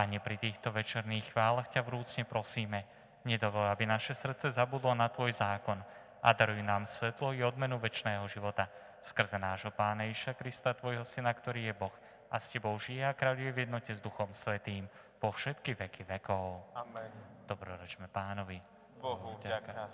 Pane, 0.00 0.16
pri 0.16 0.40
týchto 0.40 0.72
večerných 0.72 1.36
chválach 1.36 1.68
ťa 1.68 1.84
vrúcne 1.84 2.24
prosíme, 2.24 2.88
nedovol, 3.28 3.68
aby 3.68 3.84
naše 3.84 4.16
srdce 4.16 4.48
zabudlo 4.48 4.96
na 4.96 5.12
Tvoj 5.12 5.36
zákon 5.36 5.76
a 6.24 6.28
daruj 6.32 6.64
nám 6.64 6.88
svetlo 6.88 7.36
i 7.36 7.44
odmenu 7.44 7.76
väčšného 7.76 8.24
života 8.24 8.64
skrze 9.04 9.36
nášho 9.36 9.68
Pána 9.68 10.08
Iša 10.08 10.40
Krista, 10.40 10.72
Tvojho 10.72 11.04
Syna, 11.04 11.36
ktorý 11.36 11.68
je 11.68 11.76
Boh 11.76 11.92
a 12.32 12.40
s 12.40 12.48
Tebou 12.48 12.80
žije 12.80 13.04
a 13.04 13.12
kráľuje 13.12 13.52
v 13.52 13.60
jednote 13.68 13.92
s 13.92 14.00
Duchom 14.00 14.32
Svetým 14.32 14.88
po 15.20 15.36
všetky 15.36 15.76
veky 15.76 16.08
vekov. 16.08 16.72
Amen. 16.80 17.12
Dobrorečme 17.44 18.08
Pánovi. 18.08 18.56
Bohu 19.04 19.36
vďaka. 19.36 19.84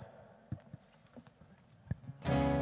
Tvoja 2.23 2.56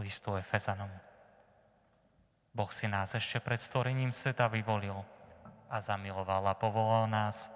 listu 0.00 0.34
Efezanom. 0.36 0.90
Boh 2.50 2.70
si 2.74 2.90
nás 2.90 3.14
ešte 3.14 3.38
pred 3.38 3.60
stvorením 3.62 4.10
sveta 4.10 4.50
vyvolil 4.50 4.98
a 5.70 5.78
zamiloval 5.78 6.50
a 6.50 6.58
povolal 6.58 7.06
nás, 7.06 7.46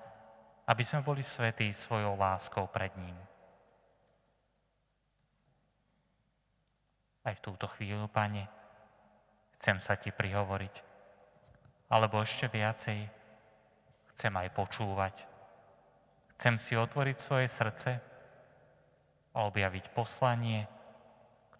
aby 0.71 0.87
sme 0.87 1.03
boli 1.03 1.21
svetí 1.21 1.67
svojou 1.75 2.15
láskou 2.15 2.71
pred 2.71 2.95
ním. 2.95 3.19
Aj 7.25 7.35
v 7.35 7.45
túto 7.45 7.67
chvíľu, 7.75 8.07
Pane, 8.07 8.47
chcem 9.59 9.81
sa 9.81 9.97
Ti 9.99 10.13
prihovoriť, 10.13 10.75
alebo 11.91 12.21
ešte 12.23 12.47
viacej, 12.53 13.01
chcem 14.15 14.33
aj 14.37 14.49
počúvať. 14.55 15.27
Chcem 16.37 16.55
si 16.61 16.77
otvoriť 16.77 17.17
svoje 17.19 17.49
srdce 17.49 17.91
a 19.35 19.39
objaviť 19.49 19.91
poslanie, 19.91 20.69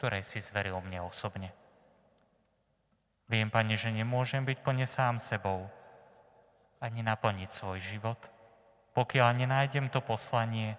ktoré 0.05 0.21
si 0.21 0.37
zveril 0.37 0.77
mne 0.85 1.09
osobne. 1.09 1.49
Viem, 3.25 3.49
Pane, 3.49 3.73
že 3.73 3.89
nemôžem 3.89 4.45
byť 4.45 4.61
plne 4.61 4.85
sám 4.85 5.17
sebou, 5.17 5.65
ani 6.77 7.01
naplniť 7.01 7.49
svoj 7.49 7.81
život, 7.81 8.21
pokiaľ 8.93 9.33
nenájdem 9.33 9.89
to 9.89 10.05
poslanie, 10.05 10.77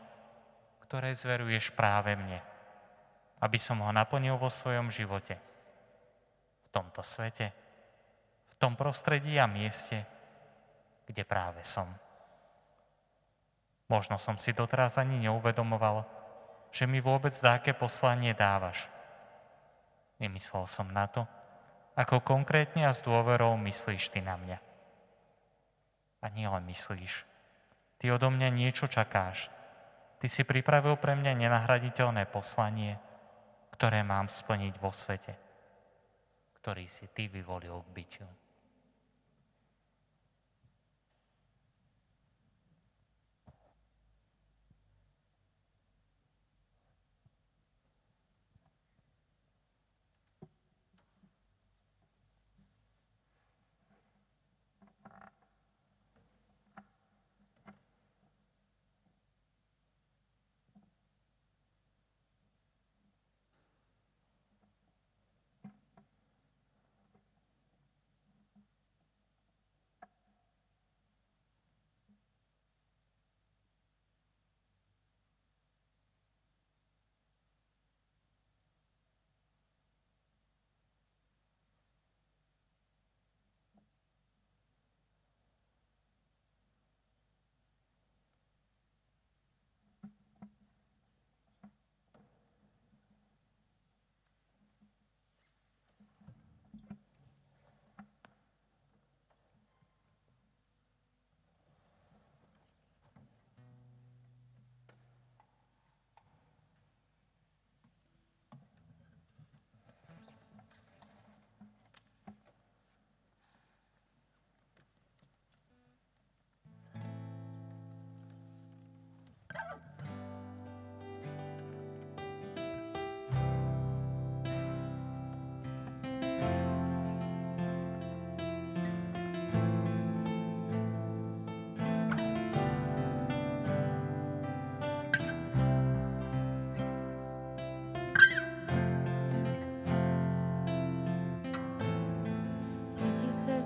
ktoré 0.86 1.18
zveruješ 1.18 1.74
práve 1.74 2.14
mne, 2.14 2.38
aby 3.42 3.58
som 3.58 3.82
ho 3.82 3.90
naplnil 3.90 4.38
vo 4.38 4.54
svojom 4.54 4.94
živote, 4.94 5.42
v 6.62 6.68
tomto 6.70 7.02
svete, 7.02 7.50
v 8.46 8.56
tom 8.62 8.78
prostredí 8.78 9.42
a 9.42 9.50
mieste, 9.50 10.06
kde 11.10 11.26
práve 11.26 11.66
som. 11.66 11.90
Možno 13.90 14.22
som 14.22 14.38
si 14.38 14.54
doteraz 14.54 15.02
ani 15.02 15.18
neuvedomoval, 15.26 16.06
že 16.70 16.86
mi 16.86 17.02
vôbec 17.02 17.34
dáke 17.42 17.74
poslanie 17.74 18.38
dávaš. 18.38 18.94
Nemyslel 20.20 20.66
som 20.68 20.88
na 20.92 21.08
to, 21.12 21.28
ako 21.96 22.24
konkrétne 22.24 22.88
a 22.88 22.96
s 22.96 23.04
dôverou 23.04 23.56
myslíš 23.60 24.12
ty 24.12 24.20
na 24.20 24.36
mňa. 24.36 24.58
A 26.24 26.26
nielen 26.32 26.64
myslíš, 26.68 27.24
ty 28.00 28.12
odo 28.12 28.32
mňa 28.32 28.50
niečo 28.52 28.88
čakáš. 28.88 29.52
Ty 30.20 30.28
si 30.32 30.48
pripravil 30.48 30.96
pre 30.96 31.14
mňa 31.14 31.36
nenahraditeľné 31.36 32.26
poslanie, 32.32 32.96
ktoré 33.76 34.02
mám 34.08 34.32
splniť 34.32 34.74
vo 34.80 34.96
svete, 34.96 35.36
ktorý 36.64 36.88
si 36.88 37.12
Ty 37.12 37.28
vyvolil 37.28 37.84
k 37.84 37.90
bytiu. 37.92 38.28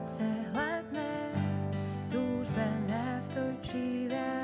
Srdce 0.10 0.26
hladné, 0.54 1.22
nástojčivá, 2.10 2.66
nástojčivá. 2.90 4.39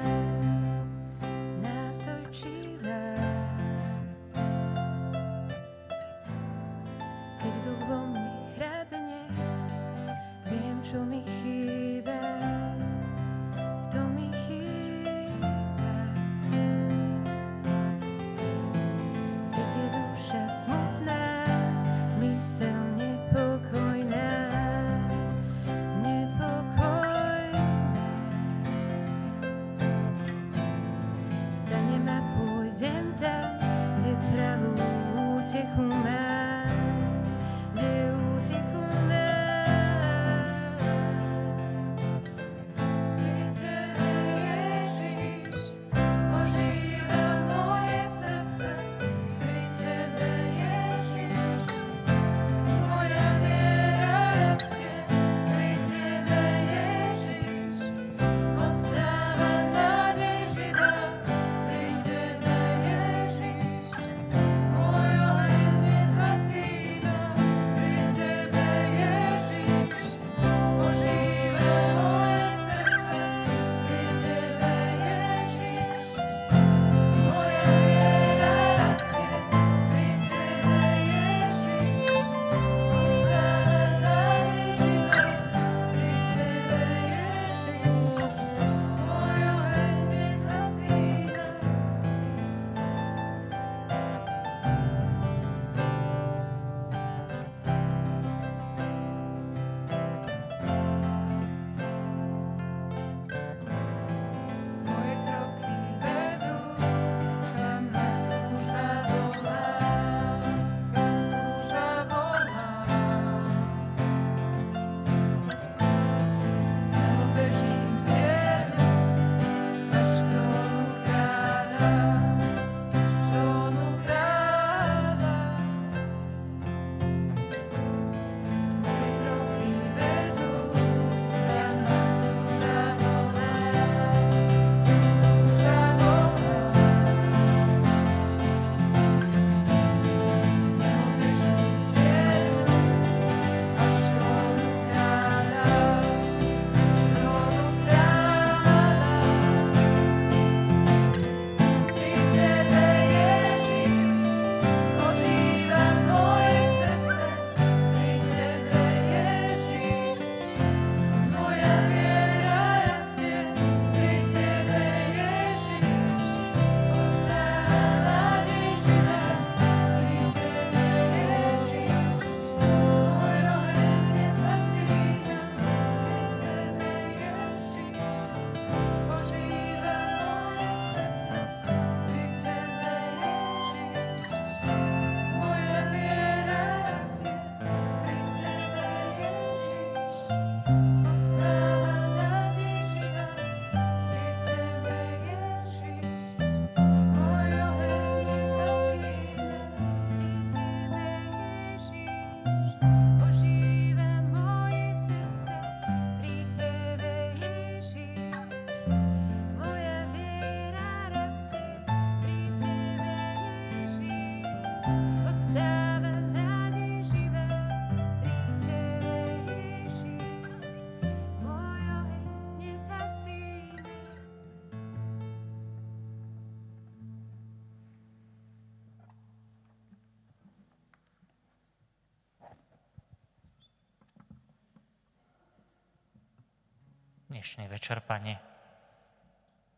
Dnešný 237.36 237.68
večer, 237.68 238.00
Pane, 238.00 238.40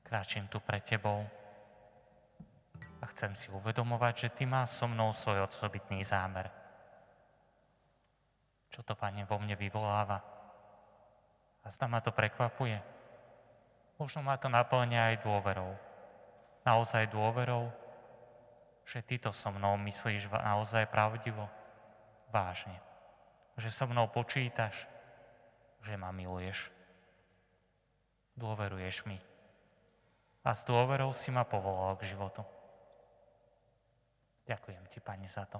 kráčim 0.05 0.45
tu 0.45 0.61
pred 0.61 0.77
Tebou 0.85 1.25
a 3.01 3.05
chcem 3.09 3.33
si 3.33 3.49
uvedomovať, 3.49 4.13
že 4.13 4.29
Ty 4.29 4.43
máš 4.45 4.77
so 4.77 4.85
mnou 4.85 5.09
svoj 5.09 5.49
osobitný 5.49 6.05
zámer. 6.05 6.53
Čo 8.69 8.85
to, 8.85 8.93
Pane, 8.93 9.25
vo 9.25 9.41
mne 9.41 9.57
vyvoláva? 9.57 10.21
A 11.65 11.73
zda 11.73 11.89
ma 11.89 11.97
to 11.97 12.13
prekvapuje. 12.13 12.77
Možno 13.97 14.21
ma 14.21 14.37
to 14.37 14.53
naplňa 14.53 15.17
aj 15.17 15.25
dôverou. 15.25 15.73
Naozaj 16.61 17.09
dôverou, 17.09 17.73
že 18.85 19.01
Ty 19.01 19.17
to 19.17 19.31
so 19.33 19.49
mnou 19.49 19.81
myslíš 19.81 20.29
naozaj 20.29 20.85
pravdivo, 20.93 21.49
vážne. 22.29 22.77
Že 23.57 23.73
so 23.73 23.89
mnou 23.89 24.05
počítaš, 24.13 24.85
že 25.81 25.97
ma 25.97 26.13
miluješ. 26.13 26.76
Dôveruješ 28.37 29.09
mi. 29.09 29.17
A 30.45 30.53
s 30.53 30.63
dôverou 30.63 31.11
si 31.11 31.33
ma 31.33 31.43
povolal 31.43 31.97
k 31.97 32.07
životu. 32.07 32.45
Ďakujem 34.47 34.85
ti, 34.87 35.03
Pane, 35.03 35.27
za 35.27 35.43
to. 35.49 35.59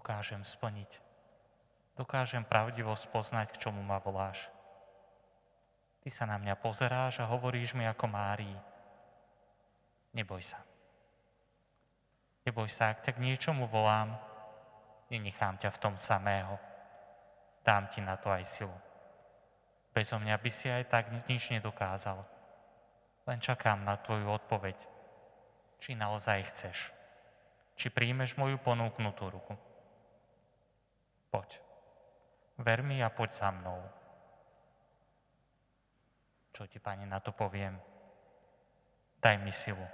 Dokážem 0.00 0.40
splniť. 0.40 0.96
Dokážem 2.00 2.40
pravdivo 2.40 2.96
spoznať, 2.96 3.52
k 3.52 3.68
čomu 3.68 3.84
ma 3.84 4.00
voláš. 4.00 4.48
Ty 6.00 6.08
sa 6.08 6.24
na 6.24 6.40
mňa 6.40 6.56
pozeráš 6.56 7.20
a 7.20 7.28
hovoríš 7.28 7.76
mi 7.76 7.84
ako 7.84 8.08
Márii. 8.08 8.56
Neboj 10.16 10.40
sa. 10.40 10.64
Neboj 12.48 12.72
sa, 12.72 12.96
ak 12.96 13.04
ťa 13.04 13.12
k 13.12 13.22
niečomu 13.28 13.68
volám, 13.68 14.16
nenechám 15.12 15.60
ťa 15.60 15.68
v 15.68 15.80
tom 15.84 15.94
samého. 16.00 16.56
Dám 17.60 17.92
ti 17.92 18.00
na 18.00 18.16
to 18.16 18.32
aj 18.32 18.48
silu. 18.48 18.72
Bezo 19.92 20.16
mňa 20.16 20.40
by 20.40 20.48
si 20.48 20.72
aj 20.72 20.88
tak 20.88 21.12
nič 21.28 21.52
nedokázal. 21.52 22.24
Len 23.28 23.36
čakám 23.36 23.84
na 23.84 24.00
tvoju 24.00 24.32
odpoveď, 24.32 24.80
či 25.76 25.92
naozaj 25.92 26.48
chceš. 26.48 26.88
Či 27.76 27.92
príjmeš 27.92 28.40
moju 28.40 28.56
ponúknutú 28.56 29.28
ruku. 29.28 29.60
Poď. 31.30 31.62
Ver 32.58 32.82
mi 32.82 32.98
a 33.00 33.08
poď 33.08 33.30
za 33.32 33.48
mnou. 33.54 33.80
Čo 36.52 36.66
ti, 36.66 36.82
Pane, 36.82 37.06
na 37.06 37.22
to 37.22 37.32
poviem? 37.32 37.78
Daj 39.22 39.36
mi 39.40 39.52
silu, 39.52 39.84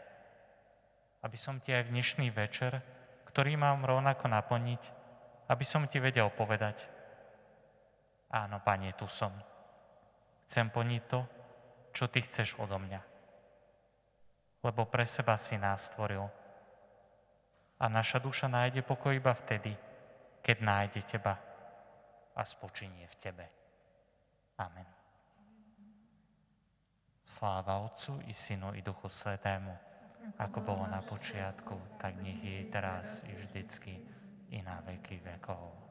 aby 1.23 1.37
som 1.39 1.61
ti 1.61 1.75
aj 1.75 1.87
v 1.87 1.93
dnešný 1.99 2.31
večer, 2.31 2.79
ktorý 3.27 3.59
mám 3.59 3.85
rovnako 3.85 4.31
naplniť, 4.31 4.83
aby 5.51 5.65
som 5.67 5.85
ti 5.87 5.99
vedel 6.01 6.31
povedať, 6.33 6.87
áno, 8.33 8.63
Pane, 8.63 8.95
tu 8.97 9.07
som. 9.07 9.35
Chcem 10.47 10.71
plniť 10.71 11.03
to, 11.11 11.21
čo 11.91 12.07
ty 12.07 12.23
chceš 12.23 12.57
odo 12.59 12.79
mňa. 12.79 13.03
Lebo 14.63 14.87
pre 14.87 15.07
seba 15.07 15.35
si 15.39 15.59
nás 15.59 15.91
stvoril. 15.91 16.27
A 17.77 17.85
naša 17.93 18.23
duša 18.23 18.49
nájde 18.49 18.87
pokoj 18.87 19.13
iba 19.13 19.35
vtedy, 19.35 19.75
keď 20.47 20.63
nájde 20.63 21.03
teba 21.11 21.35
a 22.39 22.43
spočinie 22.47 23.11
v 23.11 23.17
tebe. 23.19 23.47
Amen. 24.63 24.87
Sláva 27.27 27.83
Otcu 27.83 28.23
i 28.31 28.33
Synu 28.33 28.71
i 28.79 28.87
Duchu 28.87 29.11
Svetému, 29.11 29.75
ako 30.39 30.59
bolo 30.63 30.87
na 30.87 31.03
počiatku, 31.03 31.99
tak 31.99 32.23
nech 32.23 32.39
je 32.39 32.71
teraz 32.71 33.27
i 33.27 33.35
vždycky 33.35 33.99
i 34.55 34.63
na 34.63 34.79
veky 34.87 35.19
vekov. 35.19 35.86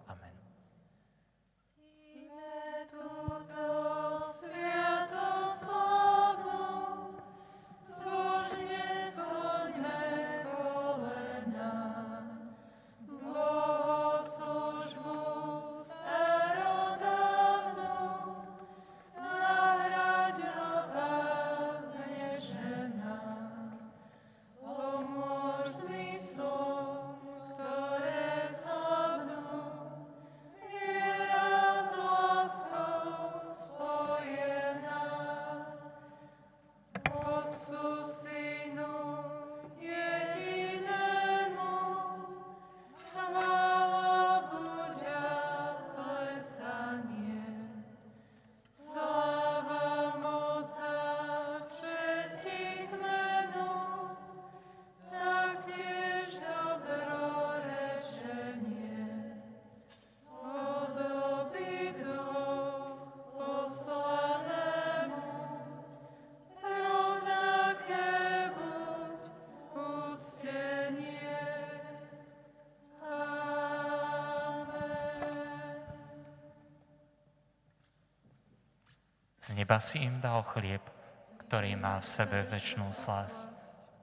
Z 79.56 79.64
neba 79.64 79.80
si 79.80 80.04
im 80.04 80.20
dal 80.20 80.44
chlieb, 80.52 80.84
ktorý 81.48 81.80
má 81.80 82.04
v 82.04 82.04
sebe 82.04 82.44
väčšnú 82.44 82.92
slasť. 82.92 83.48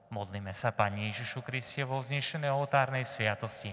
Modlíme 0.09 0.49
sa, 0.49 0.73
Pani 0.73 1.13
Ježišu 1.13 1.45
Kristie, 1.45 1.85
vo 1.85 2.01
vznešenej 2.01 2.49
oltárnej 2.49 3.05
sviatosti. 3.05 3.69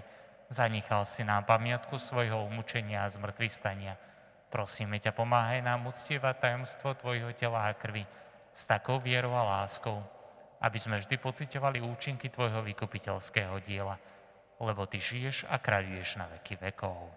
Zanechal 0.53 1.09
si 1.09 1.25
nám 1.25 1.49
pamiatku 1.49 1.97
svojho 1.97 2.45
umúčenia 2.45 3.01
a 3.01 3.09
zmrtvistania. 3.09 3.97
Prosíme 4.53 5.01
ťa, 5.01 5.09
pomáhaj 5.09 5.65
nám 5.65 5.89
uctievať 5.89 6.53
tajomstvo 6.53 7.01
Tvojho 7.01 7.33
tela 7.33 7.65
a 7.65 7.73
krvi 7.73 8.05
s 8.53 8.61
takou 8.69 9.01
vierou 9.01 9.33
a 9.33 9.65
láskou, 9.65 10.05
aby 10.61 10.77
sme 10.77 11.01
vždy 11.01 11.17
pocitovali 11.17 11.81
účinky 11.81 12.29
Tvojho 12.29 12.61
vykupiteľského 12.61 13.57
diela, 13.65 13.97
lebo 14.61 14.85
Ty 14.85 15.01
žiješ 15.01 15.49
a 15.49 15.57
kráľuješ 15.57 16.21
na 16.21 16.29
veky 16.29 16.61
vekov. 16.61 17.09